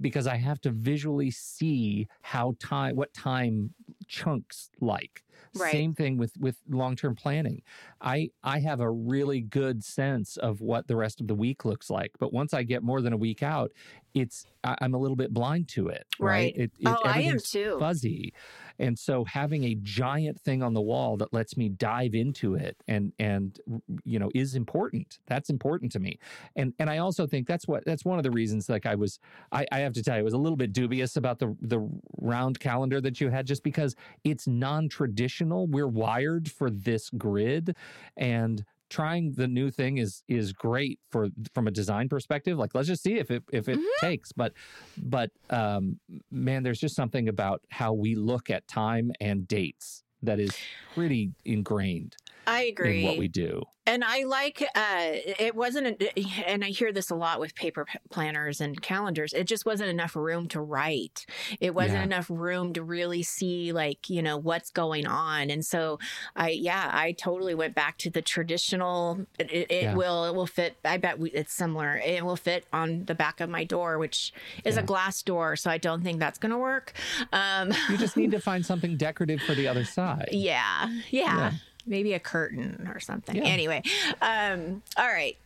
[0.00, 3.74] because I have to visually see how time, what time
[4.08, 5.22] chunks like.
[5.56, 5.72] Right.
[5.72, 7.62] Same thing with with long term planning.
[8.00, 11.88] I I have a really good sense of what the rest of the week looks
[11.90, 13.70] like, but once I get more than a week out,
[14.14, 16.06] it's I, I'm a little bit blind to it.
[16.18, 16.38] Right.
[16.38, 16.56] Right.
[16.56, 17.76] It, it, Oh, I am too.
[17.78, 18.32] Fuzzy,
[18.78, 22.76] and so having a giant thing on the wall that lets me dive into it
[22.86, 23.60] and and
[24.04, 25.18] you know is important.
[25.26, 26.18] That's important to me,
[26.56, 28.68] and and I also think that's what that's one of the reasons.
[28.68, 29.18] Like I was
[29.52, 31.88] I, I have to tell you, I was a little bit dubious about the the
[32.18, 35.66] round calendar that you had, just because it's non-traditional.
[35.66, 37.76] We're wired for this grid,
[38.16, 42.58] and trying the new thing is is great for from a design perspective.
[42.58, 43.84] Like let's just see if it if it Mhm.
[44.00, 44.32] takes.
[44.32, 44.52] But
[44.96, 50.40] but um, man, there's just something about how we look at time and dates that
[50.40, 50.50] is
[50.94, 52.16] pretty ingrained
[52.48, 53.04] I agree.
[53.04, 53.62] what we do.
[53.86, 54.98] And I like uh
[55.38, 59.32] it wasn't a, and I hear this a lot with paper planners and calendars.
[59.32, 61.24] It just wasn't enough room to write.
[61.58, 62.04] It wasn't Yeah.
[62.04, 65.48] enough room to really see like, you know, what's going on.
[65.48, 65.98] And so
[66.36, 69.94] I yeah, I totally went back to the traditional it, it Yeah.
[69.94, 71.96] will it will fit I bet we, it's similar.
[72.04, 74.34] It will fit on the back of my door which
[74.66, 76.92] is a glass door, so I don't think that's going to work.
[77.32, 80.28] Um You just need to find something decorative for the other side.
[80.32, 81.52] yeah, yeah.
[81.88, 83.36] Maybe a curtain or something.
[83.36, 83.44] Yeah.
[83.44, 83.82] Anyway,
[84.20, 85.36] um, all right.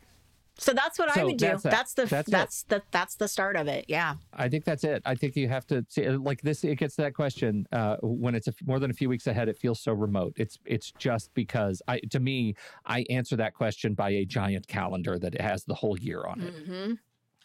[0.59, 1.47] So that's what I So would do.
[1.47, 3.87] that's That's, the That's that's, the that's the start of it.
[3.89, 4.17] Yeah.
[4.35, 5.03] I think that's it.
[5.07, 6.63] I think you have to see like this.
[6.63, 9.49] It gets to that question uh, when it's a, more than a few weeks ahead.
[9.49, 10.35] It feels so remote.
[10.37, 15.19] It's it's just because I to me I answer that question by a giant calendar
[15.19, 16.55] that has the whole year on it.
[16.67, 16.93] hmm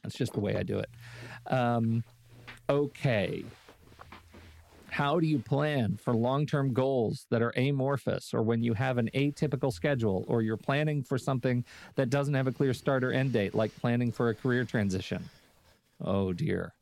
[0.03, 0.89] That's just the way I do it.
[1.51, 2.03] Um,
[2.69, 3.45] okay.
[4.89, 8.97] How do you plan for long term goals that are amorphous or when you have
[8.97, 13.11] an atypical schedule or you're planning for something that doesn't have a clear start or
[13.11, 15.29] end date, like planning for a career transition?
[16.03, 16.73] Oh, dear.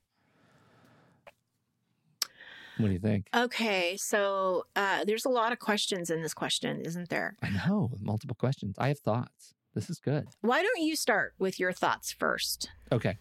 [2.77, 3.27] What do you think?
[3.33, 3.95] Okay.
[3.97, 7.37] So uh, there's a lot of questions in this question, isn't there?
[7.41, 8.75] I know, multiple questions.
[8.77, 9.53] I have thoughts.
[9.73, 10.27] This is good.
[10.41, 12.69] Why don't you start with your thoughts first?
[12.91, 13.17] Okay.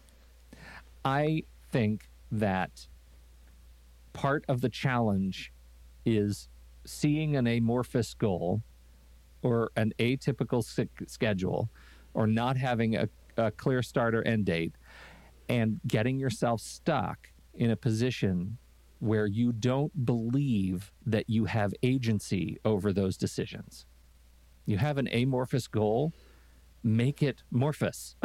[1.03, 2.87] I think that
[4.15, 5.51] part of the challenge
[6.05, 6.47] is
[6.85, 8.61] seeing an amorphous goal
[9.43, 10.63] or an atypical
[11.07, 11.69] schedule
[12.13, 14.73] or not having a, a clear start or end date
[15.49, 18.57] and getting yourself stuck in a position
[18.99, 23.85] where you don't believe that you have agency over those decisions.
[24.65, 26.13] You have an amorphous goal,
[26.83, 28.15] make it morphous.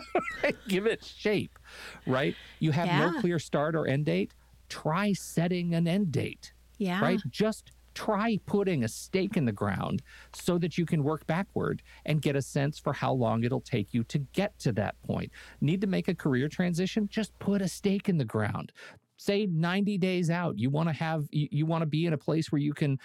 [0.68, 1.58] Give it shape,
[2.06, 2.36] right?
[2.60, 4.32] You have no clear start or end date.
[4.74, 7.00] Try setting an end date, Yeah.
[7.00, 7.20] right?
[7.30, 12.20] Just try putting a stake in the ground so that you can work backward and
[12.20, 15.30] get a sense for how long it'll take you to get to that point.
[15.60, 17.06] Need to make a career transition?
[17.08, 18.72] Just put a stake in the ground.
[19.16, 22.18] Say 90 days out, you want to have you, you want to be in a
[22.18, 22.98] place where you can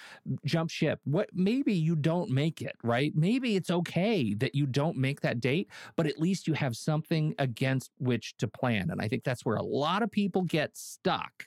[0.43, 0.99] jump ship.
[1.03, 3.13] What maybe you don't make it, right?
[3.15, 7.35] Maybe it's okay that you don't make that date, but at least you have something
[7.37, 8.89] against which to plan.
[8.89, 11.45] And I think that's where a lot of people get stuck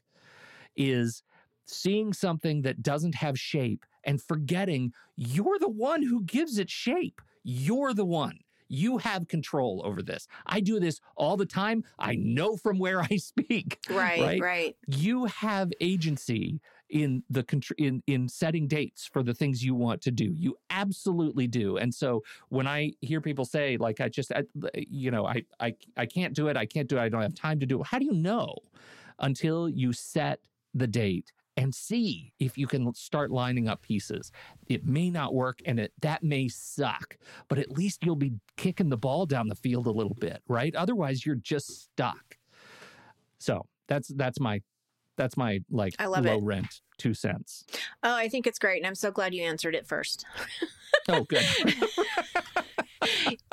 [0.77, 1.23] is
[1.67, 7.21] seeing something that doesn't have shape and forgetting you're the one who gives it shape.
[7.45, 8.39] You're the one.
[8.69, 10.27] You have control over this.
[10.47, 11.85] I do this all the time.
[11.99, 13.79] I know from where I speak.
[13.91, 14.41] Right, right?
[14.41, 14.77] right.
[14.87, 17.45] You have agency in the
[17.79, 20.33] in in setting dates for the things you want to do.
[20.35, 21.77] You absolutely do.
[21.77, 25.75] And so when I hear people say like I just I, you know I I
[25.97, 26.57] I can't do it.
[26.57, 27.01] I can't do it.
[27.01, 27.87] I don't have time to do it.
[27.87, 28.57] How do you know
[29.19, 30.41] until you set
[30.75, 34.33] the date and see if you can start lining up pieces.
[34.69, 38.89] It may not work and it that may suck, but at least you'll be kicking
[38.89, 40.75] the ball down the field a little bit, right?
[40.75, 42.39] Otherwise you're just stuck.
[43.39, 44.63] So, that's that's my
[45.17, 46.43] that's my like I love low it.
[46.45, 47.65] rent 2 cents.
[48.03, 48.79] Oh, I think it's great.
[48.79, 50.25] And I'm so glad you answered it first.
[51.09, 51.45] Oh, good.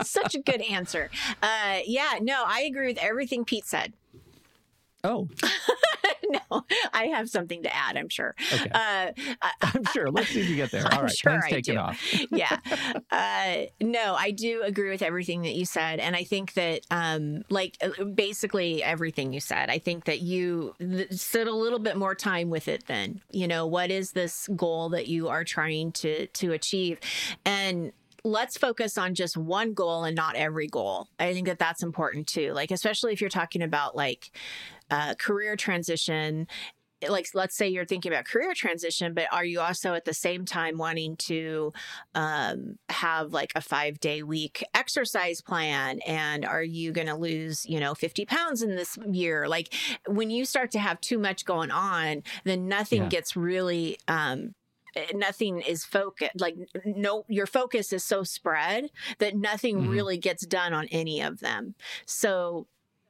[0.03, 1.09] Such a good answer.
[1.41, 3.93] Uh, yeah, no, I agree with everything Pete said.
[5.03, 5.27] oh,
[6.51, 6.63] no,
[6.93, 7.97] I have something to add.
[7.97, 8.35] I'm sure.
[8.53, 8.69] Okay.
[8.71, 9.11] Uh,
[9.61, 10.11] I'm sure.
[10.11, 10.85] Let's see if you get there.
[10.93, 11.11] All right.
[11.11, 11.79] sure taking do.
[11.79, 12.01] off.
[12.31, 12.57] yeah.
[13.11, 15.99] Uh, no, I do agree with everything that you said.
[15.99, 20.75] And I think that, um, like, uh, basically everything you said, I think that you
[20.79, 23.21] th- a little bit more time with it then.
[23.31, 26.99] You know, what is this goal that you are trying to, to achieve?
[27.45, 27.91] And,
[28.25, 31.07] let's focus on just one goal and not every goal.
[31.19, 32.51] I think that that's important too.
[32.51, 34.31] Like, especially if you're talking about like
[34.91, 36.47] uh, career transition
[37.07, 40.43] like let's say you're thinking about career transition but are you also at the same
[40.43, 41.71] time wanting to
[42.13, 47.65] um, have like a five day week exercise plan and are you going to lose
[47.65, 49.73] you know 50 pounds in this year like
[50.07, 53.09] when you start to have too much going on then nothing Yeah.
[53.09, 54.53] gets really um,
[55.13, 59.89] nothing is focused like no your focus is so spread that nothing Mhm.
[59.89, 61.75] really gets done on any of them
[62.05, 62.67] so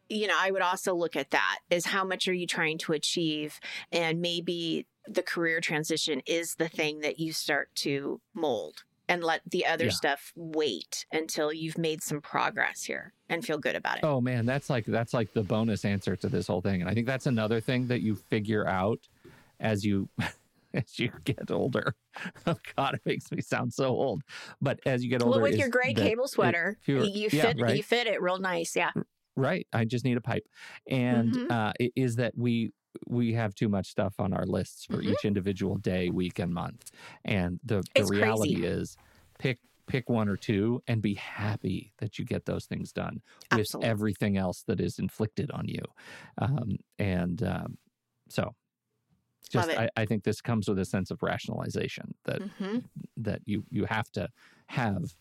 [0.10, 2.91] you know i would also look at that is how much are you trying to
[2.93, 3.60] achieve
[3.91, 9.41] and maybe the career transition is the thing that you start to mold and let
[9.50, 9.91] the other Yeah.
[9.91, 14.45] stuff wait until you've made some progress here and feel good about it Oh man,
[14.45, 16.82] that's like that's like the bonus answer to this whole thing.
[16.82, 19.08] And I think that's another thing that you figure out
[19.60, 20.10] as you
[20.76, 21.95] as you get older.
[22.45, 24.22] Oh God, it makes me sound so old.
[24.62, 27.76] But as you get older, well with your gray cable sweater you yeah, fit right.
[27.76, 28.91] you fit it real nice yeah
[29.39, 29.67] right.
[29.73, 30.45] I just need a pipe,
[30.89, 31.49] and Mhm.
[31.49, 32.71] uh, it is that we
[33.08, 35.04] we have too much stuff on our lists for Mhm.
[35.04, 36.91] each individual day, week, and month.
[37.25, 38.65] And the the It's reality crazy.
[38.65, 38.97] is,
[39.39, 43.21] pick pick one or two and be happy that you get those things done
[43.52, 43.82] with Absolutely.
[43.82, 45.82] everything else that is inflicted on you.
[46.39, 47.78] Um, and um,
[48.30, 48.56] so,
[49.49, 52.80] just I, I think this comes with a sense of rationalization that hmm
[53.17, 54.30] that you you have to
[54.67, 55.15] have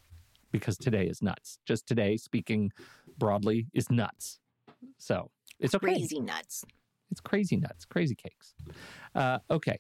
[0.52, 1.58] because today is nuts.
[1.66, 2.72] Just today, speaking
[3.18, 4.40] broadly, is nuts.
[4.98, 5.86] So it's okay.
[5.86, 6.64] crazy nuts
[7.10, 8.54] It's crazy nuts, crazy cakes.
[9.14, 9.78] Uh, okay,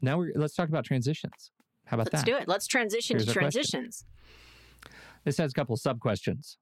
[0.00, 1.52] now we're let's talk about transitions.
[1.84, 2.14] How about that?
[2.14, 3.62] let's do it let's transition Here's to a question.
[3.62, 4.04] transitions
[5.24, 6.58] This has a couple sub questions.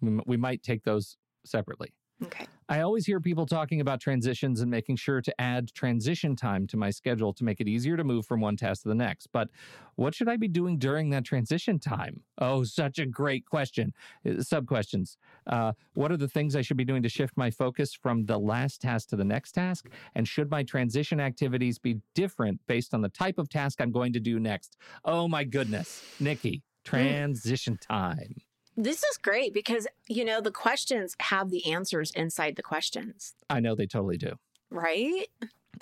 [0.00, 1.92] We, we might take those separately.
[2.22, 6.66] Okay I always hear people talking about transitions and making sure to add transition time
[6.68, 9.28] to my schedule to make it easier to move from one task to the next.
[9.28, 9.50] But
[9.94, 12.22] what should I be doing during that transition time?
[12.38, 13.94] Oh, such a great question.
[14.40, 15.16] Sub questions.
[15.46, 18.38] Uh, what are the things I should be doing to shift my focus from the
[18.38, 19.88] last task to the next task?
[20.16, 24.12] And should my transition activities be different based on the type of task I'm going
[24.12, 24.76] to do next?
[25.04, 26.02] Oh, my goodness.
[26.18, 28.34] Nikki, transition time.
[28.76, 33.60] This is great because, you know, the questions have the answers inside the questions, I
[33.60, 34.32] know they totally do.
[34.70, 35.26] right?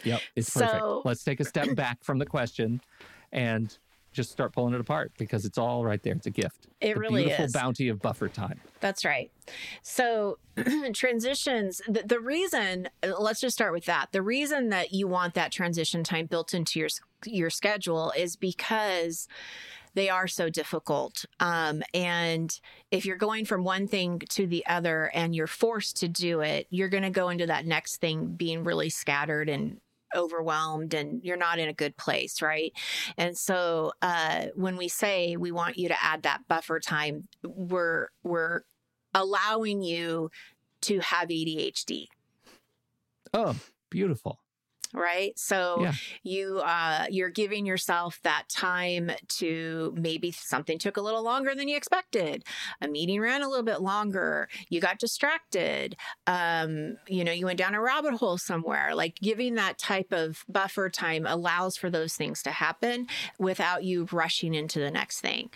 [0.05, 1.07] Yep, it's So- perfect.
[1.07, 2.81] Let's take a step back from the question
[3.33, 3.77] and
[4.13, 6.13] just start pulling it apart because it's all right there.
[6.15, 6.69] It's a gift.
[6.81, 7.53] It the really beautiful is.
[7.53, 8.61] bounty of buffer time.
[8.79, 9.33] That's right.
[9.83, 10.39] So,
[10.95, 14.13] transitions, the, the reason, let's just start with that.
[14.13, 16.89] The reason that you want that transition time built into your,
[17.27, 19.27] your schedule is because
[19.95, 21.25] they are so difficult.
[21.41, 22.59] Um, and
[22.91, 26.67] if you're going from one thing to the other and you're forced to do it,
[26.71, 29.81] you're going to go into that next thing being really scattered and
[30.15, 32.73] overwhelmed and you're not in a good place, right?
[33.17, 38.09] And so uh, when we say we want you to add that buffer time, we're
[38.23, 38.63] we're
[39.13, 40.31] allowing you
[40.83, 42.09] to have ADHD,
[43.35, 43.57] Oh,
[43.91, 44.39] beautiful.
[44.95, 45.39] Right?
[45.39, 45.93] So Yeah.
[46.23, 51.69] you uh, you're giving yourself that time to maybe something took a little longer than
[51.69, 52.45] you expected.
[52.81, 54.49] A meeting ran a little bit longer.
[54.69, 55.97] You got distracted.
[56.27, 58.95] Um, you know, you went down a rabbit hole somewhere.
[58.95, 63.07] Like giving that type of buffer time allows for those things to happen
[63.39, 65.51] without you rushing into the next thing.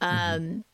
[0.00, 0.64] Um,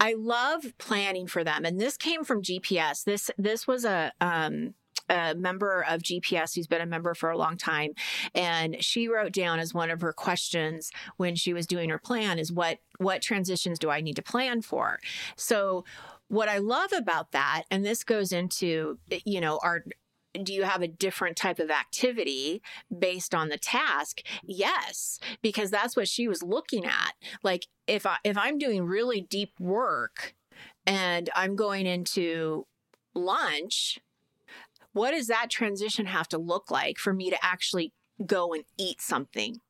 [0.00, 3.02] I love planning for them, and this came from GPS.
[3.04, 4.74] This this was a um,
[5.08, 7.92] a member of GPS who's been a member for a long time,
[8.34, 12.38] and she wrote down as one of her questions when she was doing her plan
[12.38, 14.98] is what what transitions do I need to plan for?
[15.36, 15.84] So
[16.28, 19.84] what I love about that, and this goes into you know our
[20.42, 22.62] do you have a different type of activity
[22.96, 28.16] based on the task yes because that's what she was looking at like if i
[28.24, 30.34] if i'm doing really deep work
[30.86, 32.66] and i'm going into
[33.14, 33.98] lunch
[34.98, 37.92] what does that transition have to look like for me to actually
[38.26, 39.60] go and eat something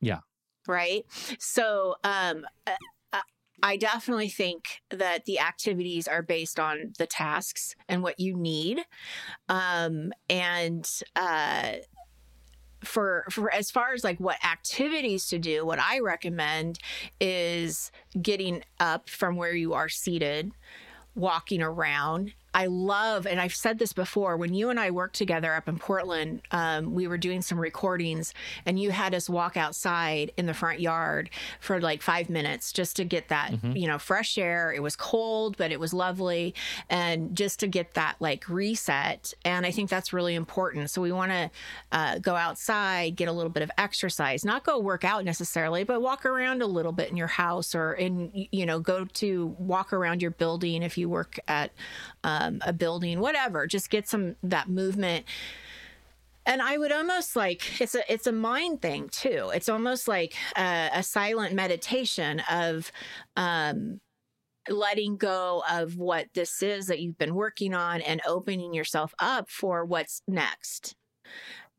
[0.00, 0.20] Yeah.
[0.66, 1.04] right
[1.38, 2.72] so um uh,
[3.12, 3.20] uh,
[3.62, 8.84] I definitely think that the activities are based on the tasks and what you need.
[9.48, 11.74] Um, and uh,
[12.84, 16.78] for for as far as like what activities to do, what I recommend
[17.20, 20.52] is getting up from where you are seated,
[21.14, 25.52] walking around, I love, and I've said this before, when you and I worked together
[25.52, 28.32] up in Portland, um, we were doing some recordings
[28.64, 32.94] and you had us walk outside in the front yard for like five minutes just
[32.96, 33.76] to get that, mm-hmm.
[33.76, 34.72] you know, fresh air.
[34.72, 36.54] It was cold, but it was lovely.
[36.88, 39.34] And just to get that like reset.
[39.44, 40.90] And I think that's really important.
[40.90, 41.50] So we want to
[41.90, 46.00] uh, go outside, get a little bit of exercise, not go work out necessarily, but
[46.00, 49.92] walk around a little bit in your house or in, you know, go to walk
[49.92, 51.72] around your building if you work at
[52.24, 53.66] um, a building, whatever.
[53.66, 55.26] Just get some that movement
[56.46, 60.34] and i would almost like it's a it's a mind thing too it's almost like
[60.58, 62.92] a, a silent meditation of
[63.36, 63.98] um
[64.68, 69.48] letting go of what this is that you've been working on and opening yourself up
[69.48, 70.96] for what's next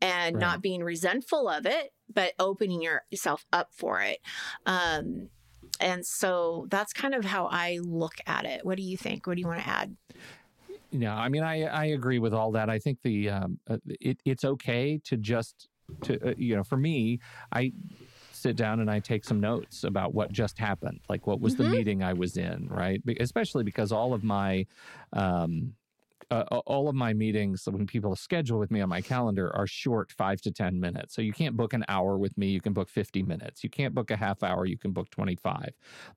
[0.00, 0.40] and right.
[0.40, 4.18] not being resentful of it but opening yourself up for it
[4.66, 5.28] um
[5.80, 8.64] and so that's kind of how I look at it.
[8.64, 9.26] What do you think?
[9.26, 9.96] What do you want to add?
[11.00, 12.70] Yeah, I mean, I I agree with all that.
[12.70, 15.68] I think the um, uh, it, it's okay to just
[16.02, 17.20] to uh, you know, for me,
[17.52, 17.72] I
[18.32, 21.64] sit down and I take some notes about what just happened, like what was mm-hmm.
[21.64, 23.02] the meeting I was in, right?
[23.20, 24.66] Especially because all of my
[25.12, 25.74] um,
[26.30, 30.10] uh, all of my meetings when people schedule with me on my calendar are short
[30.10, 31.14] five to 10 minutes.
[31.14, 32.48] So you can't book an hour with me.
[32.48, 33.62] You can book 50 minutes.
[33.62, 34.66] You can't book a half hour.
[34.66, 35.70] You can book 25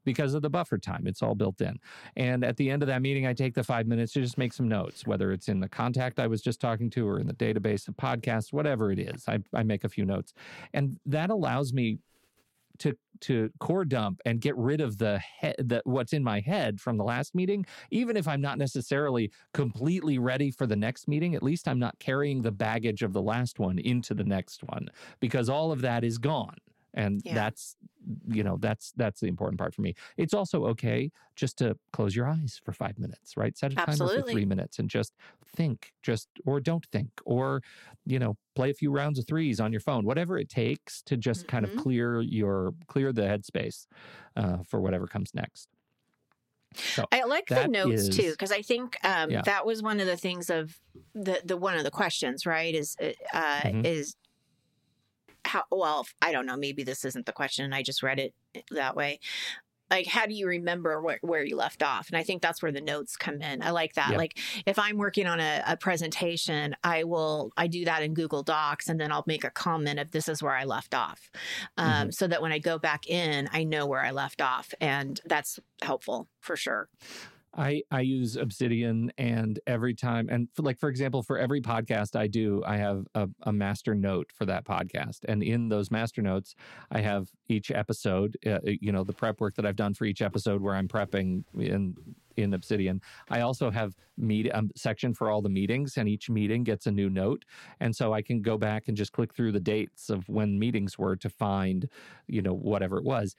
[0.05, 1.05] because of the buffer time.
[1.05, 1.77] It's all built in.
[2.15, 4.53] And at the end of that meeting, I take the five minutes to just make
[4.53, 7.33] some notes, whether it's in the contact I was just talking to or in the
[7.33, 9.25] database of podcasts, whatever it is.
[9.27, 10.33] I, I make a few notes.
[10.73, 11.99] And that allows me
[12.79, 16.79] to to core dump and get rid of the head that what's in my head
[16.79, 21.35] from the last meeting even if i'm not necessarily completely ready for the next meeting
[21.35, 24.87] at least i'm not carrying the baggage of the last one into the next one
[25.19, 26.55] because all of that is gone
[26.93, 27.33] and yeah.
[27.33, 27.75] that's
[28.27, 32.15] you know that's that's the important part for me it's also okay just to close
[32.15, 34.21] your eyes for five minutes right set a timer Absolutely.
[34.21, 35.13] for three minutes and just
[35.55, 37.61] think just or don't think or
[38.05, 41.17] you know play a few rounds of threes on your phone whatever it takes to
[41.17, 41.49] just mm-hmm.
[41.49, 41.81] kind of mm-hmm.
[41.81, 43.87] clear your clear the headspace
[44.35, 45.69] uh, for whatever comes next
[46.75, 49.41] so I like the notes is, too because I think um, yeah.
[49.41, 50.79] that was one of the things of
[51.15, 53.85] the the one of the questions right is uh, mm-hmm.
[53.85, 54.15] is
[55.49, 58.33] how well i don't know maybe this isn't the question and i just read it
[58.55, 59.19] eh, that way.
[59.91, 62.09] Like how do you remember where, where you left off?
[62.09, 63.63] And i think that's where the notes come in.
[63.63, 64.15] I like that.
[64.15, 64.37] Like
[64.67, 68.87] if i'm working on a, a, presentation i will i do that in google docs
[68.87, 71.31] and then i'll make a comment of this is where i left off.
[71.77, 72.09] Um, mm-hmm.
[72.11, 75.59] so that when i go back in i know where i left off and that's
[75.81, 76.87] helpful for sure
[77.55, 82.15] I I use Obsidian, and every time, and for, like for example, for every podcast
[82.15, 86.21] I do, I have a, a, master note for that podcast, and in those master
[86.21, 86.55] notes,
[86.91, 90.21] I have each episode, uh, you know, the prep work that I've done for each
[90.21, 91.95] episode, where I'm prepping in
[92.41, 93.01] in Obsidian.
[93.29, 96.87] I also have meet a um, section for all the meetings, and each meeting gets
[96.87, 97.45] a new note,
[97.79, 100.97] and so I can go back and just click through the dates of when meetings
[100.97, 101.87] were to find,
[102.27, 103.35] you know, whatever it was.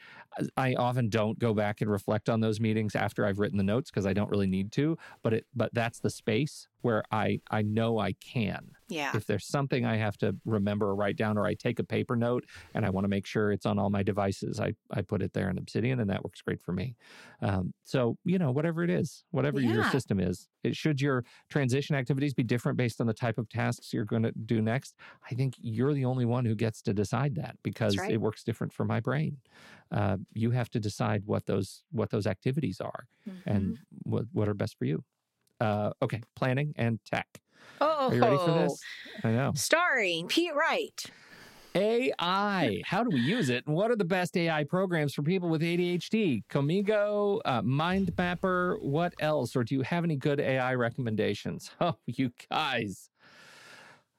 [0.57, 3.91] I often don't go back and reflect on those meetings after I've written the notes
[3.91, 7.63] because I don't really need to, but it but that's the space where I I
[7.63, 8.73] know I can.
[8.89, 9.13] Yeah.
[9.15, 12.17] If there's something I have to remember or write down, or I take a paper
[12.17, 15.23] note and I want to make sure it's on all my devices, I I put
[15.23, 16.97] it there in Obsidian, and that works great for me.
[17.41, 19.73] Um, so you know, whatever it is, whatever yeah.
[19.73, 23.49] your system is, it should your transition activities be different based on the type of
[23.49, 24.95] tasks you're going to do next.
[25.31, 28.11] I think you're the only one who gets to decide that because right.
[28.11, 29.39] it works different for my brain.
[29.93, 33.49] Uh, you have to decide what those what those activities are mm-hmm.
[33.49, 35.05] and what what are best for you.
[35.61, 37.27] Uh, okay, planning and tech.
[37.81, 38.81] Oh, are you ready for this?
[39.25, 39.53] I know.
[39.55, 41.05] Starring Pete Wright.
[41.75, 42.83] AI.
[42.85, 43.67] How do we use it?
[43.67, 46.43] And what are the best AI programs for people with ADHD?
[46.51, 49.55] Comigo, uh, MindMapper, what else?
[49.55, 51.71] Or do you have any good AI recommendations?
[51.81, 53.09] Oh, you guys.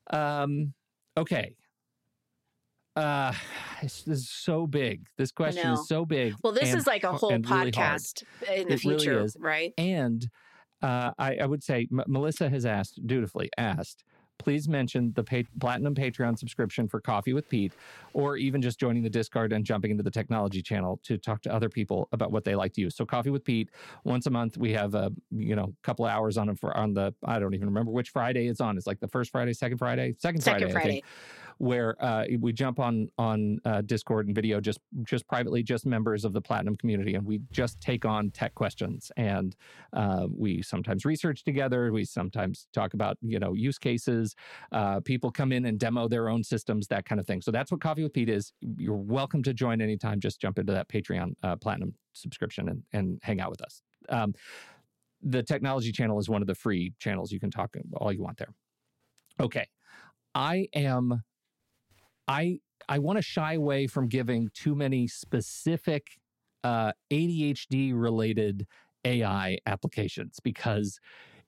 [0.09, 0.73] Um,
[1.15, 1.55] okay.
[2.95, 3.33] Uh,
[3.81, 5.05] this is so big.
[5.17, 6.35] This question is so big.
[6.43, 9.73] Well, this is like a whole podcast really in the it future, really right?
[9.77, 10.27] And
[10.82, 14.03] uh, I, I, would say M- Melissa has asked, dutifully asked,
[14.38, 17.73] please mention the pay- platinum Patreon subscription for Coffee with Pete,
[18.13, 21.53] or even just joining the Discord and jumping into the technology channel to talk to
[21.53, 22.95] other people about what they like to use.
[22.95, 23.69] So Coffee with Pete,
[24.03, 27.13] once a month, we have a you know couple of hours on for on the
[27.23, 28.77] I don't even remember which Friday it's on.
[28.77, 31.03] It's like the first Friday, second Friday, second, second Friday, Friday
[31.62, 36.26] where uh, we jump on on uh, Discord and video just just privately, just members
[36.26, 39.12] of the Platinum community, and we just take on tech questions.
[39.16, 39.55] And
[39.93, 41.91] uh, we sometimes research together.
[41.91, 44.36] We sometimes talk about you know use cases.
[44.72, 47.43] Uh, people come in and demo their own systems, that kind of thing.
[47.43, 48.53] So that's what Coffee with Pete is.
[48.78, 50.20] You're welcome to join anytime.
[50.20, 53.84] Just jump into that Patreon uh, Platinum subscription and and hang out with us.
[54.09, 54.34] Um,
[55.22, 57.32] the technology channel is one of the free channels.
[57.32, 58.51] You can talk all you want there.
[59.39, 59.68] Okay.
[60.34, 61.22] I am
[62.28, 62.59] I
[62.89, 66.19] I want to shy away from giving too many specific
[66.63, 68.67] uh, ADHD related
[69.05, 70.99] AI applications because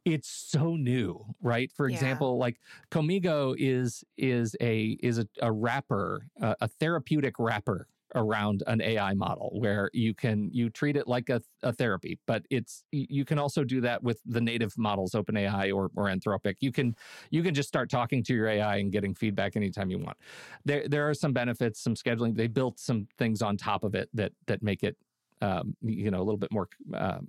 [0.06, 1.72] it's so new, right?
[1.72, 1.90] For Yeah.
[1.90, 2.60] example, like
[2.92, 9.14] Comigo is is a is a, a wrapper, a, a therapeutic wrapper around an AI
[9.14, 13.40] model where you can you treat it like a, a therapy, but it's you can
[13.40, 16.56] also do that with the native models, OpenAI or or Anthropic.
[16.60, 16.96] You can
[17.30, 20.18] you can just start talking to your AI and getting feedback anytime you want.
[20.66, 22.36] There there are some benefits, some scheduling.
[22.36, 24.98] They built some things on top of it that that make it
[25.44, 27.20] um, you know a little bit more uh,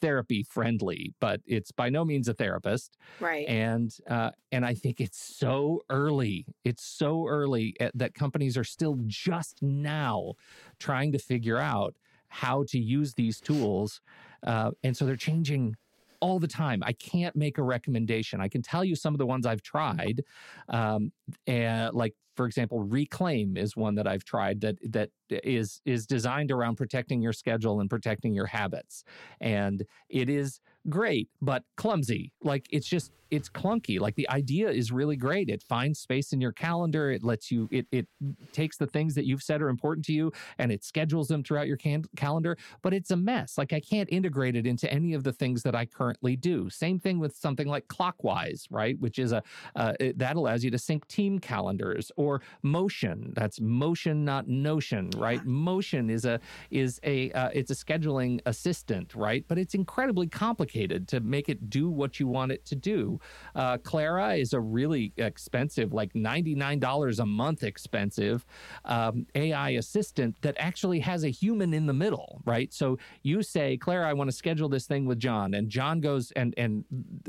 [0.00, 3.46] therapy friendly, but it's by no means a therapist Right.
[3.48, 6.46] and uh, and I think it's so early.
[6.64, 10.34] It's so early at, that companies are still just now
[10.78, 11.94] trying to figure out
[12.28, 14.00] how to use these tools,
[14.46, 15.76] uh, and so they're changing
[16.20, 16.82] all the time.
[16.84, 18.40] I can't make a recommendation.
[18.40, 20.22] I can tell you some of the ones I've tried,
[20.68, 21.12] um,
[21.46, 26.50] and like for example, Reclaim is one that I've tried that that is is designed
[26.50, 29.04] around protecting your schedule and protecting your habits,
[29.40, 32.32] and it is great but clumsy.
[32.42, 34.00] Like it's just it's clunky.
[34.00, 35.48] Like the idea is really great.
[35.48, 37.10] It finds space in your calendar.
[37.12, 38.06] It lets you it, it
[38.52, 41.68] takes the things that you've said are important to you and it schedules them throughout
[41.68, 43.56] your can- calendar but it's a mess.
[43.58, 46.68] Like i can't integrate it into any of the things that i currently do.
[46.70, 48.98] Same thing with something like clockwise right?
[49.00, 49.42] Which is a
[49.76, 53.32] uh, it- that allows you to sync team calendars or motion.
[53.36, 55.44] That's motion not notion right?
[55.44, 59.44] Motion is a is a uh, it's a scheduling assistant right?
[59.46, 60.69] But it's incredibly complicated
[61.08, 63.20] to make it do what you want it to do.
[63.54, 68.44] Uh, clara is a really expensive like $99 a month expensive
[68.84, 72.72] um, ai assistant that actually has a human in the middle right?
[72.72, 75.54] So you say clara i want to schedule this thing with john.
[75.54, 76.84] And john goes and and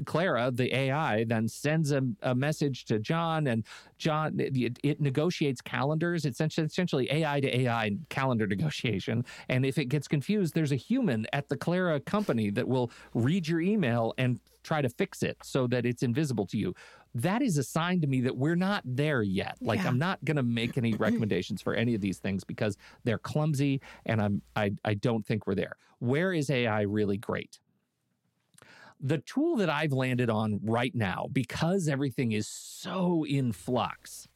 [0.05, 3.63] clara the ai then sends a, a message to john and
[3.97, 6.25] john it, it negotiates calendars.
[6.25, 9.25] It's essentially, ai to ai calendar negotiation.
[9.49, 12.91] And if it gets confused there's a human at the clara company that will
[13.32, 16.73] read your email and try to fix it so that it's invisible to you.
[17.15, 19.55] That is a sign to me that we're not there yet.
[19.61, 19.88] Like Yeah.
[19.88, 23.79] i'm not going to make any recommendations for any of these things because they're clumsy
[24.05, 25.75] and i'm I, I don't think we're there.
[25.99, 27.59] Where is ai really great?
[29.03, 34.27] The tool that I've landed on right now, because everything is so in flux,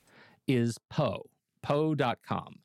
[0.47, 1.25] is Poe,
[1.65, 2.55] Poe.com.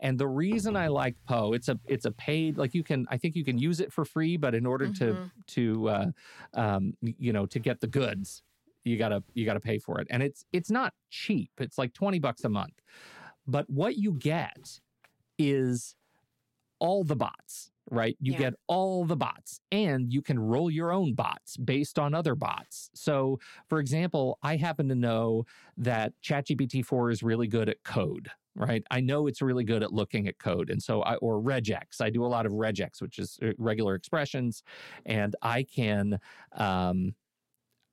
[0.00, 3.16] And the reason I like Poe, it's a it's a paid like you can I
[3.16, 5.30] think you can use it for free, but in order to Mhm.
[5.48, 6.06] to uh,
[6.54, 8.42] um, you know to get the goods,
[8.84, 11.50] you gotta you gotta pay for it, and it's it's not cheap.
[11.58, 12.80] It's like twenty bucks a month,
[13.46, 14.80] but what you get
[15.38, 15.96] is
[16.80, 18.16] all the bots, right?
[18.20, 18.38] You Yeah.
[18.38, 22.90] get all the bots and you can roll your own bots based on other bots.
[22.94, 25.44] So, for example, I happen to know
[25.76, 28.82] that ChatGPT 4 is really good at code, right?
[28.90, 30.70] I know it's really good at looking at code.
[30.70, 33.94] And so I, or regex, I do a lot of regex, which is uh, regular
[33.94, 34.62] expressions.
[35.06, 36.18] And I can,
[36.52, 37.14] um,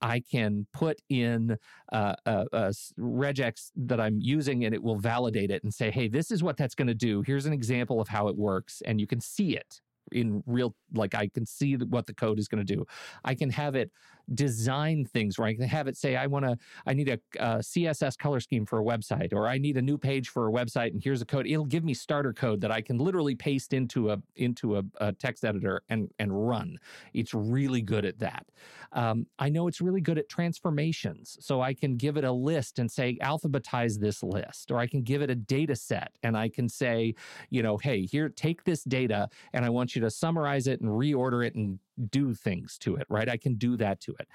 [0.02, 1.58] I can put in
[1.92, 5.90] uh, a, a s- regex that I'm using and it will validate it and say,
[5.90, 7.22] hey, this is what that's going to do.
[7.22, 8.82] Here's an example of how it works.
[8.86, 9.82] And you can see it
[10.12, 12.86] in real, like I can see what the code is going to do.
[13.24, 13.92] I can have it
[14.34, 17.58] design things where I can have it say, I want to, I need a, uh
[17.60, 20.92] CSS color scheme for a website, or I need a new page for a website,
[20.92, 21.46] and here's a code.
[21.46, 25.14] It'll give me starter code that I can literally paste into a into a, a
[25.14, 26.78] text editor and and run.
[27.14, 28.48] It's really good at that.
[28.92, 31.38] Um, I know it's really good at transformations.
[31.42, 35.04] So I can give it a list and say, alphabetize this list, or I can
[35.04, 37.14] give it a data set and I can say,
[37.50, 40.90] you know, hey, here, take this data and I want you to summarize it and
[40.90, 41.80] reorder it and
[42.10, 43.30] do things to it, right?
[43.30, 44.28] I can do that to it.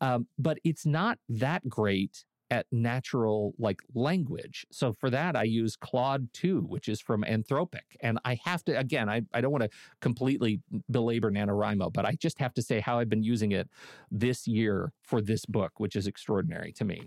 [0.00, 4.66] Um, but it's not that great at natural like language.
[4.70, 7.96] So for that, I use Claude 2, which is from Anthropic.
[8.00, 10.60] And I have to, again, I, I don't want to completely
[10.90, 13.68] belabor NaNoWriMo, but I just have to say how I've been using it
[14.10, 17.02] this year for this book, which is extraordinary to me.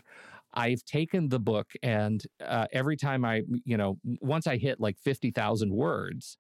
[0.54, 4.98] I've taken the book and uh, every time I, you know, once I hit like
[4.98, 6.38] 50,000 words,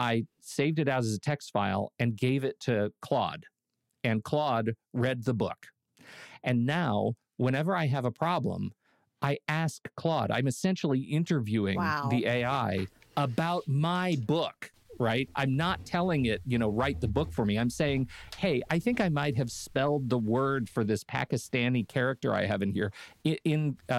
[0.00, 3.44] I saved it out as a text file and gave it to Claude.
[4.02, 5.66] And Claude read the book.
[6.42, 8.72] And now, whenever I have a problem,
[9.20, 10.30] I ask Claude.
[10.30, 12.08] I'm essentially interviewing Wow.
[12.10, 12.86] the AI
[13.18, 15.28] about my book right?
[15.34, 17.58] I'm not telling it, you know, write the book for me.
[17.58, 22.34] I'm saying, hey, I think I might have spelled the word for this Pakistani character
[22.34, 22.92] I have in here
[23.24, 23.92] in, uh,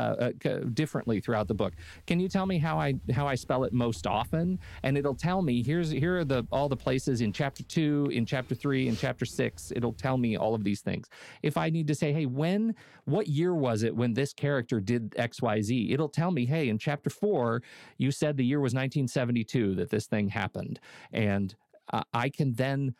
[0.45, 1.73] uh, differently throughout the book.
[2.05, 4.59] Can you tell me how I how I spell it most often?
[4.83, 8.25] And it'll tell me here's here are the all the places in chapter two, in
[8.25, 9.71] chapter three, in chapter six.
[9.75, 11.09] It'll tell me all of these things.
[11.41, 12.75] If I need to say, hey, when
[13.05, 15.91] what year was it when this character did X Y Z?
[15.91, 17.63] It'll tell me, hey, in chapter four,
[17.97, 20.79] you said the year was 1972 that this thing happened
[21.11, 21.55] and
[21.91, 22.95] uh, I can then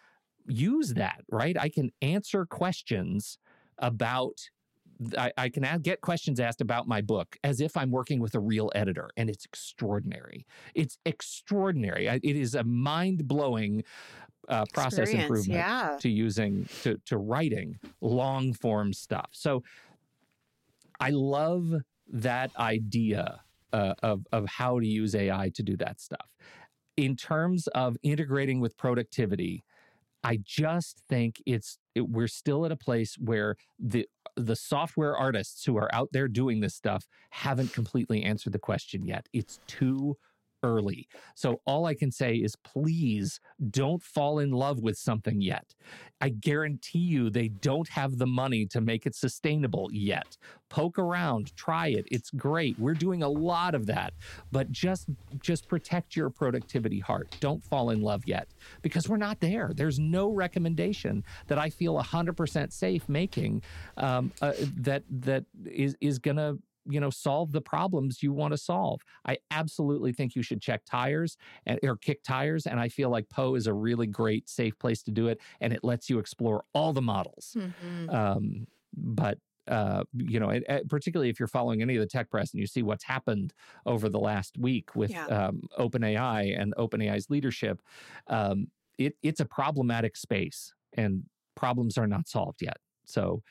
[0.48, 1.56] use that, right?
[1.60, 3.38] I can answer questions
[3.78, 4.40] about
[5.18, 8.40] I, I, can get questions asked about my book as if I'm working with a
[8.40, 10.46] real editor, and it's extraordinary.
[10.76, 12.08] It's extraordinary.
[12.08, 13.84] it is a mind blowing
[14.48, 15.98] uh, process improvement yeah.
[16.00, 19.30] to using to to writing long form stuff.
[19.32, 19.64] So
[21.00, 21.74] I love
[22.10, 23.42] that idea
[23.74, 26.28] uh, of of how to use AI to do that stuff
[26.98, 29.64] in terms of integrating with productivity,
[30.24, 35.66] I just think it's it, we're still at a place where the the software artists
[35.66, 39.28] who are out there doing this stuff haven't completely answered the question yet.
[39.34, 40.18] It's too
[40.64, 41.08] early.
[41.36, 43.40] So all I can say is please
[43.70, 45.76] don't fall in love with something yet.
[46.22, 50.38] I guarantee you they don't have the money to make it sustainable yet.
[50.70, 52.06] Poke around, try it.
[52.12, 52.78] It's great.
[52.80, 54.14] We're doing a lot of that.
[54.52, 55.08] But just
[55.40, 57.36] just protect your productivity heart.
[57.40, 58.48] Don't fall in love yet
[58.82, 59.72] because we're not there.
[59.76, 63.64] There's no recommendation that I feel 100% safe making
[63.98, 68.52] um, uh, that that is is going to you know solve the problems you want
[68.52, 72.90] to solve i absolutely think you should check tires and, or kick tires and i
[72.90, 76.10] feel like poe is a really great safe place to do it and it lets
[76.10, 78.10] you explore all the models mm-hmm.
[78.10, 82.30] um, but uh, you know, it, it, particularly if you're following any of the tech
[82.30, 83.54] press and you see what's happened
[83.86, 85.26] over the last week with yeah.
[85.28, 87.82] um, OpenAI and OpenAI's leadership,
[88.28, 88.68] um,
[88.98, 91.24] it, it's a problematic space and
[91.56, 92.78] problems are not solved yet.
[93.06, 93.44] So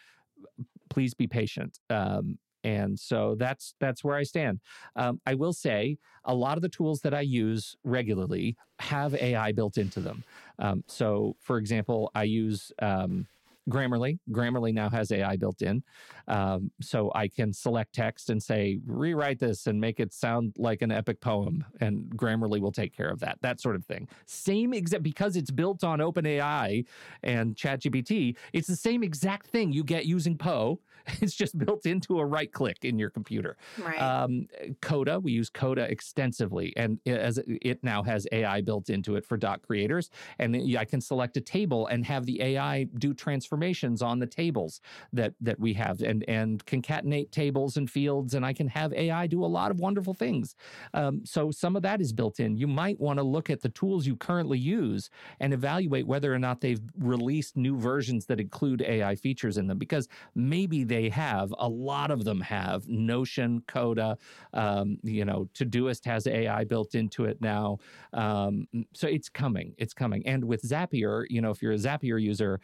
[0.89, 1.79] please be patient.
[1.89, 4.61] Um, and so that's that's where I stand.
[4.97, 9.53] Um, I will say a lot of the tools that I use regularly have AI
[9.53, 10.25] built into them.
[10.59, 13.27] Um, so, for example, I use um,
[13.71, 14.19] Grammarly.
[14.31, 15.83] Grammarly now has AI built in.
[16.29, 20.83] Um, so I can select text and say, rewrite this and make it sound like
[20.83, 21.65] an epic poem.
[21.81, 24.09] And Grammarly will take care of that, that sort of thing.
[24.27, 26.85] Same exact, because it's built on OpenAI
[27.23, 30.81] and ChatGPT, it's the same exact thing you get using Poe.
[31.23, 33.57] It's just built into a right click in your computer.
[33.79, 33.99] Right.
[34.01, 34.47] Um,
[34.81, 39.37] Coda, we use Coda extensively, and as it now has AI built into it for
[39.37, 43.15] doc creators, and I can select a table and have the AI do
[43.61, 44.81] transformations on the tables
[45.13, 49.27] that that we have, and and concatenate tables and fields, and I can have AI
[49.27, 50.55] do a lot of wonderful things.
[50.95, 52.57] Um, so some of that is built in.
[52.57, 56.39] You might want to look at the tools you currently use and evaluate whether or
[56.39, 61.53] not they've released new versions that include AI features in them, because maybe they have,
[61.59, 64.17] a lot of them have Notion, Coda,
[64.55, 67.79] um, you know, Todoist has AI built into it now.
[68.13, 70.27] Um, so it's coming, it's coming.
[70.27, 72.61] And with Zapier, you know, if you're a Zapier user,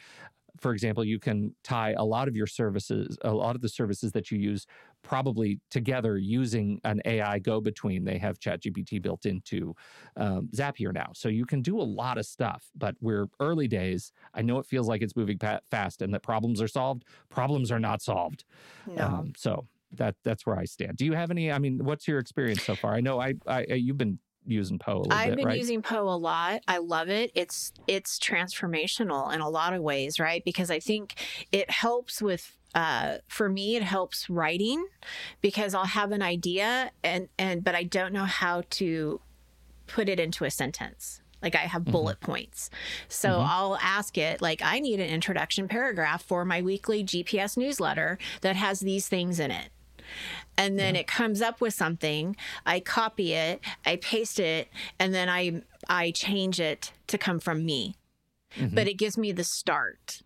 [0.61, 4.13] for example, you can tie a lot of your services, a lot of the services
[4.13, 4.67] that you use
[5.03, 8.05] probably together using an AI go between.
[8.05, 9.75] They have ChatGPT built into
[10.17, 11.11] um, Zapier now.
[11.15, 14.13] So you can do a lot of stuff, but we're early days.
[14.35, 15.39] I know it feels like it's moving
[15.71, 17.05] fast and that problems are solved.
[17.29, 18.45] Problems are not solved.
[18.87, 19.05] No.
[19.05, 20.97] Um, so that that's where I stand.
[20.97, 21.53] Do you have any?
[21.53, 22.95] I mean, what's your experience so far?
[22.95, 25.05] I know I, I you've been using Poe.
[25.11, 25.59] I've bit, been right?
[25.59, 26.63] using Poe a lot.
[26.69, 27.31] I love it.
[27.35, 30.45] It's it's transformational in a lot of ways, right?
[30.45, 31.15] Because I think
[31.53, 34.87] it helps with uh, for me it helps writing
[35.41, 39.21] because I'll have an idea and and but I don't know how to
[39.87, 41.21] put it into a sentence.
[41.43, 41.93] Like I have mm-hmm.
[41.93, 42.33] bullet mm-hmm.
[42.33, 42.71] points.
[43.09, 43.49] So mm-hmm.
[43.49, 48.57] I'll ask it, like, I need an introduction paragraph for my weekly GPS newsletter that
[48.57, 49.71] has these things in it
[50.57, 51.01] and then yeah.
[51.03, 56.11] it comes up with something i copy it i paste it and then i i
[56.11, 57.97] change it to come from me
[58.57, 58.75] mm-hmm.
[58.75, 60.23] but it gives me the start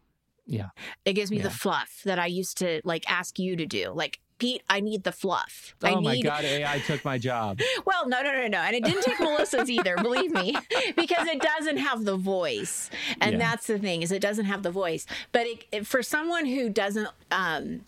[0.47, 0.71] yeah
[1.05, 1.45] it gives me yeah.
[1.45, 5.05] the fluff that i used to like ask you to do like Pete, I need
[5.05, 5.77] the fluff.
[5.83, 6.21] Oh I my.
[6.21, 7.61] God, AI took my job.
[7.85, 8.59] well, no, no, no, no.
[8.59, 10.57] And it didn't take Melissa's either, believe me,
[10.97, 12.91] because it doesn't have the voice.
[13.21, 13.39] And yeah.
[13.39, 15.07] that's the thing, is it doesn't have the voice.
[15.31, 17.83] But it, it, for someone who doesn't um,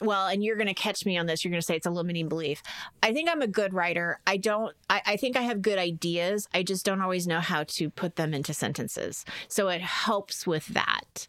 [0.00, 1.44] well, and you're going to catch me on this.
[1.44, 2.62] You're going to say it's a limiting belief.
[3.02, 4.20] I think I'm a good writer.
[4.26, 6.48] I don't, I, I, think I have good ideas.
[6.54, 9.24] I just don't always know how to put them into sentences.
[9.48, 11.26] So it helps with that.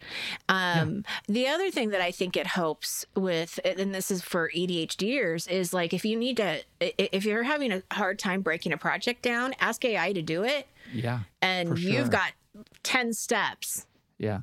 [0.47, 1.33] Um, yeah.
[1.33, 5.73] The other thing that I think it helps with, and this is for ADHDers, is
[5.73, 9.55] like if you need to, if you're having a hard time breaking a project down,
[9.59, 10.67] ask AI to do it.
[10.93, 11.21] Yeah.
[11.41, 11.91] And sure.
[11.91, 12.33] you've got
[12.83, 13.87] 10 steps.
[14.17, 14.41] Yeah.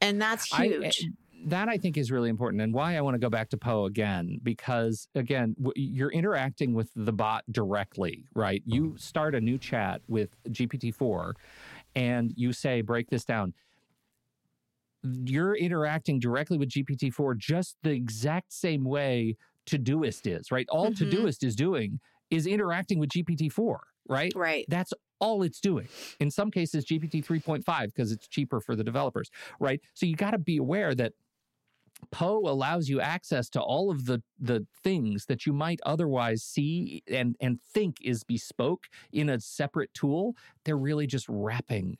[0.00, 1.04] And that's huge.
[1.04, 1.10] I,
[1.46, 3.86] that I think is really important and why I want to go back to Poe
[3.86, 10.02] again because again you're interacting with the bot directly right you start a new chat
[10.08, 11.34] with GPT-4
[11.94, 13.54] and you say break this down
[15.02, 19.36] you're interacting directly with GPT-4 just the exact same way
[19.66, 21.04] Todoist is right all mm-hmm.
[21.04, 23.78] Todoist is doing is interacting with GPT-4
[24.08, 25.88] right right that's all it's doing.
[26.20, 29.30] In some cases, GPT 3.5 because it's cheaper for the developers,
[29.60, 29.80] right?
[29.94, 31.12] So you got to be aware that
[32.10, 37.02] Poe allows you access to all of the the things that you might otherwise see
[37.08, 40.34] and and think is bespoke in a separate tool.
[40.64, 41.98] They're really just wrapping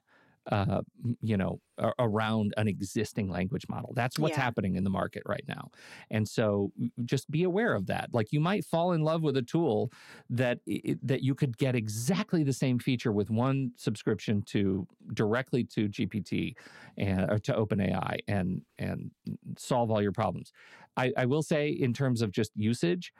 [0.51, 0.83] uh,
[1.21, 1.61] you know,
[1.99, 3.93] around an existing language model.
[3.95, 4.45] That's what's yeah.
[4.45, 5.71] happening in the market right now.
[6.11, 6.73] And so
[7.05, 8.11] just be aware of that.
[8.13, 9.91] Like you might fall in love with a tool
[10.31, 10.61] that
[11.03, 16.55] that you could get exactly the same feature with one subscription to directly to GPT
[16.97, 19.11] and or to OpenAI and and
[19.59, 20.53] solve all your problems.
[20.97, 23.13] I, I will say in terms of just usage,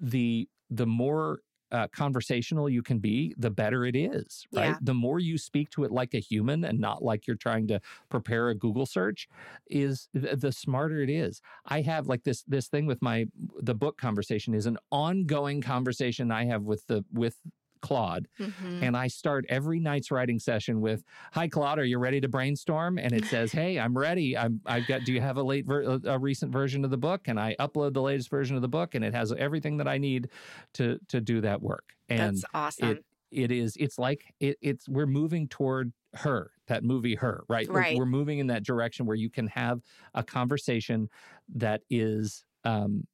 [0.00, 1.40] the the more
[1.72, 4.66] uh, conversational you can be, the better it is, right?
[4.66, 4.78] Yeah.
[4.80, 7.80] The more you speak to it like a human and not like you're trying to
[8.10, 9.28] prepare a Google search,
[9.68, 11.40] is the smarter it is.
[11.66, 13.26] I have like this this thing with my
[13.60, 17.38] the book conversation is an ongoing conversation I have with the with
[17.82, 18.28] Claude.
[18.40, 18.82] Mm-hmm.
[18.82, 22.98] And I start every night's writing session with, "Hi Claude, are you ready to brainstorm?"
[22.98, 24.36] And it says, "Hey, I'm ready.
[24.38, 25.04] I'm I've got.
[25.04, 27.92] Do you have a late ver- a recent version of the book?" And I upload
[27.92, 30.30] the latest version of the book, and it has everything that I need
[30.74, 31.92] to to do that work.
[32.08, 32.88] And That's awesome.
[32.88, 33.76] It, it is.
[33.78, 34.88] It's like it, it's.
[34.88, 39.16] We're moving toward her that movie her right right we're moving in that direction where
[39.16, 39.80] you can have
[40.12, 41.08] a conversation
[41.48, 43.06] that is um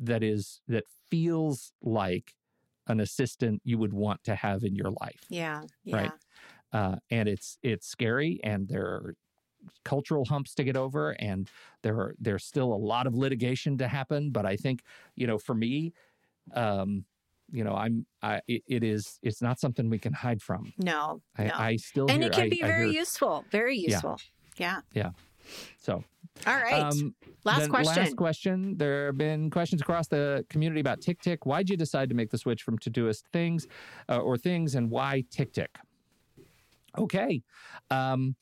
[0.00, 2.34] that is that feels like
[2.90, 5.24] an assistant you would want to have in your life.
[5.28, 5.62] Yeah.
[5.84, 5.96] yeah.
[5.96, 6.12] Right.
[6.72, 9.14] Uh, and it's it's scary, and there are
[9.84, 11.48] cultural humps to get over, and
[11.82, 14.30] there are there's still a lot of litigation to happen.
[14.30, 14.82] But I think
[15.16, 15.92] you know, for me,
[16.54, 17.04] um,
[17.50, 20.72] you know, I'm I, it, it is it's not something we can hide from.
[20.78, 21.54] No, I, no.
[21.54, 24.20] I still and hear, it can be I, very hear, useful, very useful.
[24.56, 24.80] Yeah.
[24.92, 25.02] Yeah.
[25.02, 25.10] yeah.
[25.78, 26.04] So
[26.46, 26.72] all right.
[26.72, 27.14] Um,
[27.44, 28.02] last question.
[28.02, 28.76] Last question.
[28.76, 31.38] There have been questions across the community about TickTick.
[31.44, 33.66] Why'd you decide to make the switch from Todoist things
[34.08, 35.68] uh, or things, and why TickTick?
[36.98, 37.42] Okay.
[37.90, 38.36] Um,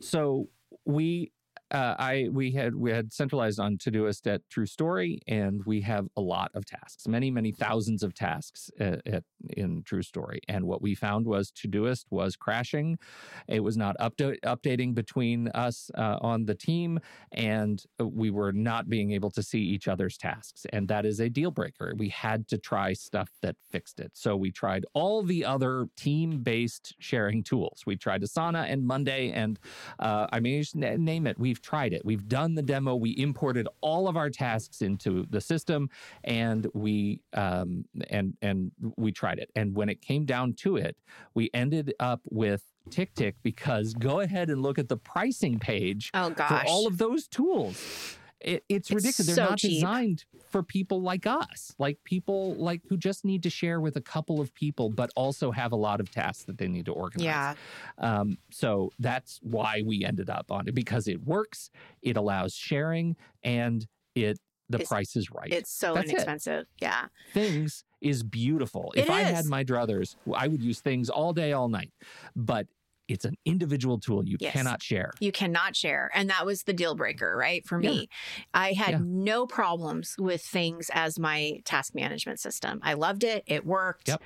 [0.00, 0.48] so
[0.84, 1.32] we
[1.70, 6.06] uh, I we had we had centralized on Todoist at True Story, and we have
[6.16, 10.40] a lot of tasks, many many thousands of tasks at, at, in True Story.
[10.48, 12.98] And what we found was Todoist was crashing;
[13.46, 17.00] it was not upda- updating between us uh, on the team,
[17.32, 21.28] and we were not being able to see each other's tasks, and that is a
[21.28, 21.92] deal breaker.
[21.96, 24.12] We had to try stuff that fixed it.
[24.14, 27.82] So we tried all the other team based sharing tools.
[27.86, 29.58] We tried Asana and Monday, and
[29.98, 31.38] uh, I mean, name it.
[31.38, 32.04] We've we've tried it.
[32.04, 32.94] We've done the demo.
[32.94, 35.90] We imported all of our tasks into the system,
[36.24, 39.50] and we um, and and we tried it.
[39.56, 40.96] And when it came down to it,
[41.34, 46.32] we ended up with TickTick because go ahead and look at the pricing page oh,
[46.34, 48.16] for all of those tools.
[48.40, 49.34] It, it's, it's, ridiculous.
[49.34, 49.80] They're not cheap.
[49.80, 54.00] designed for people like us, like people like who just need to share with a
[54.00, 57.24] couple of people, but also have a lot of tasks that they need to organize.
[57.24, 57.54] Yeah.
[57.98, 61.70] Um, so that's why we ended up on it because it works,
[62.02, 64.38] it allows sharing, and it
[64.70, 65.50] the it's, price is right.
[65.50, 66.62] It's so that's inexpensive.
[66.62, 66.82] It.
[66.82, 67.06] Yeah.
[67.32, 68.92] Things is beautiful.
[68.94, 69.10] It if is.
[69.10, 71.92] I had my druthers, I would use things all day, all night.
[72.36, 72.66] But
[73.08, 74.52] it's an individual tool you yes.
[74.52, 75.12] cannot share.
[75.18, 76.10] You cannot share.
[76.14, 77.66] And that was the deal breaker, right?
[77.66, 78.50] For me, yeah.
[78.54, 78.98] I had yeah.
[79.02, 82.80] no problems with things as my task management system.
[82.82, 83.44] I loved it.
[83.46, 84.08] It worked.
[84.08, 84.22] Yep.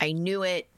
[0.00, 0.68] I knew it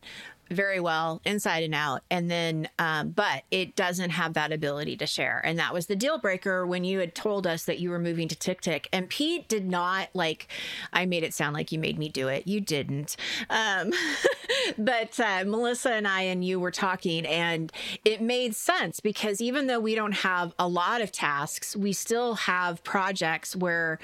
[0.50, 2.02] very well inside and out.
[2.10, 5.40] And then um, but it doesn't have that ability to share.
[5.44, 8.28] And that was the deal breaker when you had told us that you were moving
[8.28, 10.48] to TickTick and Pete did not like
[10.92, 12.46] I made it sound like you made me do it.
[12.46, 13.16] You didn't.
[13.50, 13.92] Um,
[14.78, 17.72] but uh, Melissa and I and you were talking and
[18.04, 22.34] it made sense because even though we don't have a lot of tasks we still
[22.34, 23.98] have projects where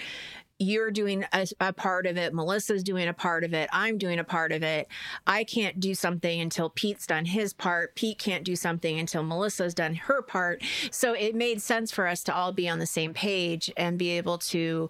[0.63, 4.19] you're doing a, a, part of it, Melissa's doing a part of it, I'm doing
[4.19, 4.89] a part of it.
[5.27, 7.95] I can't do something until Pete's done his part.
[7.95, 10.63] Pete can't do something until Melissa's done her part.
[10.91, 14.11] So it made sense for us to all be on the same page and be
[14.11, 14.89] able to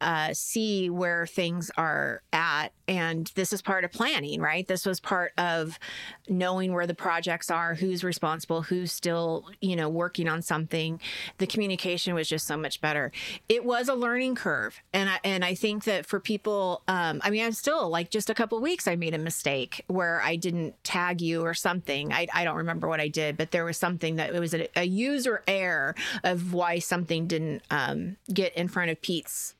[0.00, 2.68] uh, see where things are at.
[2.88, 4.66] And this is part of planning, right?
[4.66, 5.78] This was part of
[6.28, 11.00] knowing where the projects are, who's responsible, who's still, you know, working on something.
[11.38, 13.12] The communication was just so much better.
[13.48, 17.30] It was a learning curve, and I and I think that for people, um, I
[17.30, 20.82] mean, I'm still like just a couple weeks, I made a mistake where I didn't
[20.82, 22.12] tag you or something.
[22.12, 24.68] I I don't remember what I did, but there was something that it was a,
[24.76, 25.94] a user error
[26.24, 29.54] of why something didn't um, get in front of Pete's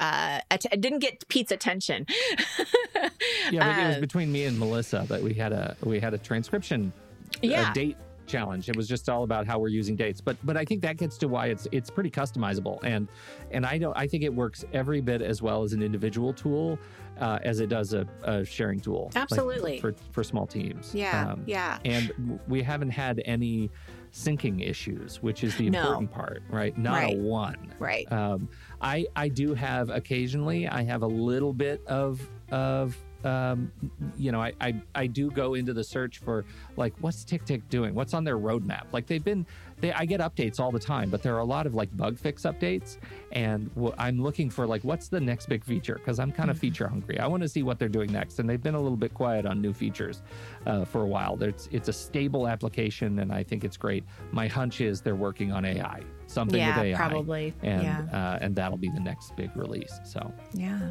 [0.00, 2.06] uh, att- didn't get Pete's attention.
[3.50, 6.18] yeah, it was uh, between me and Melissa that we had a we had a
[6.18, 6.92] transcription
[7.40, 7.70] yeah.
[7.70, 8.68] a date challenge.
[8.68, 10.20] It was just all about how we're using dates.
[10.20, 13.08] But but I think that gets to why it's it's pretty customizable and
[13.50, 16.78] and I don't I think it works every bit as well as an individual tool
[17.20, 19.10] uh, as it does a, a sharing tool.
[19.14, 19.72] Absolutely.
[19.72, 20.94] Like for for small teams.
[20.94, 21.32] Yeah.
[21.32, 21.78] Um, yeah.
[21.84, 23.70] And we haven't had any
[24.12, 25.80] syncing issues, which is the no.
[25.80, 26.76] important part, right?
[26.76, 27.14] Not right.
[27.14, 27.74] a one.
[27.78, 28.10] Right.
[28.12, 28.48] Um,
[28.82, 32.20] I I do have occasionally I have a little bit of
[32.50, 33.70] of um,
[34.16, 36.44] you know, I, I, I do go into the search for
[36.76, 38.86] like what's TickTick doing, what's on their roadmap.
[38.92, 39.46] Like they've been,
[39.80, 42.18] they I get updates all the time, but there are a lot of like bug
[42.18, 42.98] fix updates,
[43.32, 46.56] and w- I'm looking for like what's the next big feature because I'm kind of
[46.56, 46.60] mm-hmm.
[46.62, 47.18] feature hungry.
[47.18, 49.46] I want to see what they're doing next, and they've been a little bit quiet
[49.46, 50.22] on new features
[50.66, 51.40] uh, for a while.
[51.42, 54.04] It's it's a stable application, and I think it's great.
[54.32, 56.02] My hunch is they're working on AI,
[56.32, 58.00] something yeah, with AI, probably, and yeah.
[58.12, 60.00] uh, and that'll be the next big release.
[60.04, 60.90] So yeah.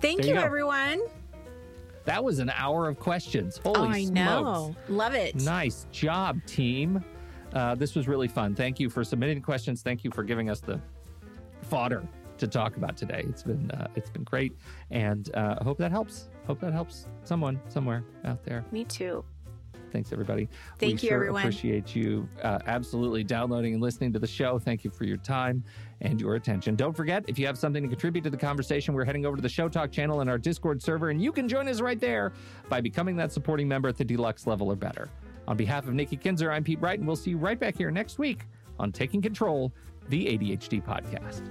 [0.00, 1.00] Thank you, you everyone.
[2.04, 3.58] That was an hour of questions.
[3.58, 4.14] Holy oh, I smokes.
[4.14, 4.76] know.
[4.88, 5.34] Love it.
[5.34, 7.04] Nice job, team.
[7.52, 8.54] Uh, this was really fun.
[8.54, 9.82] Thank you for submitting questions.
[9.82, 10.80] Thank you for giving us the
[11.62, 12.06] fodder
[12.38, 13.24] to talk about today.
[13.28, 14.56] It's been uh, it's been great,
[14.90, 16.28] and uh, I hope that helps.
[16.46, 18.64] Hope that helps someone somewhere out there.
[18.72, 19.24] Me too.
[19.90, 20.48] Thanks, everybody.
[20.78, 21.42] Thank we you, sure everyone.
[21.42, 24.58] Appreciate you uh, absolutely downloading and listening to the show.
[24.58, 25.62] Thank you for your time
[26.00, 26.76] and your attention.
[26.76, 29.42] Don't forget, if you have something to contribute to the conversation, we're heading over to
[29.42, 32.32] the Show Talk channel and our Discord server, and you can join us right there
[32.68, 35.08] by becoming that supporting member at the deluxe level or better.
[35.48, 37.90] On behalf of Nikki Kinzer, I'm Pete Wright, and we'll see you right back here
[37.90, 38.44] next week
[38.78, 39.72] on Taking Control,
[40.08, 41.42] the ADHD podcast.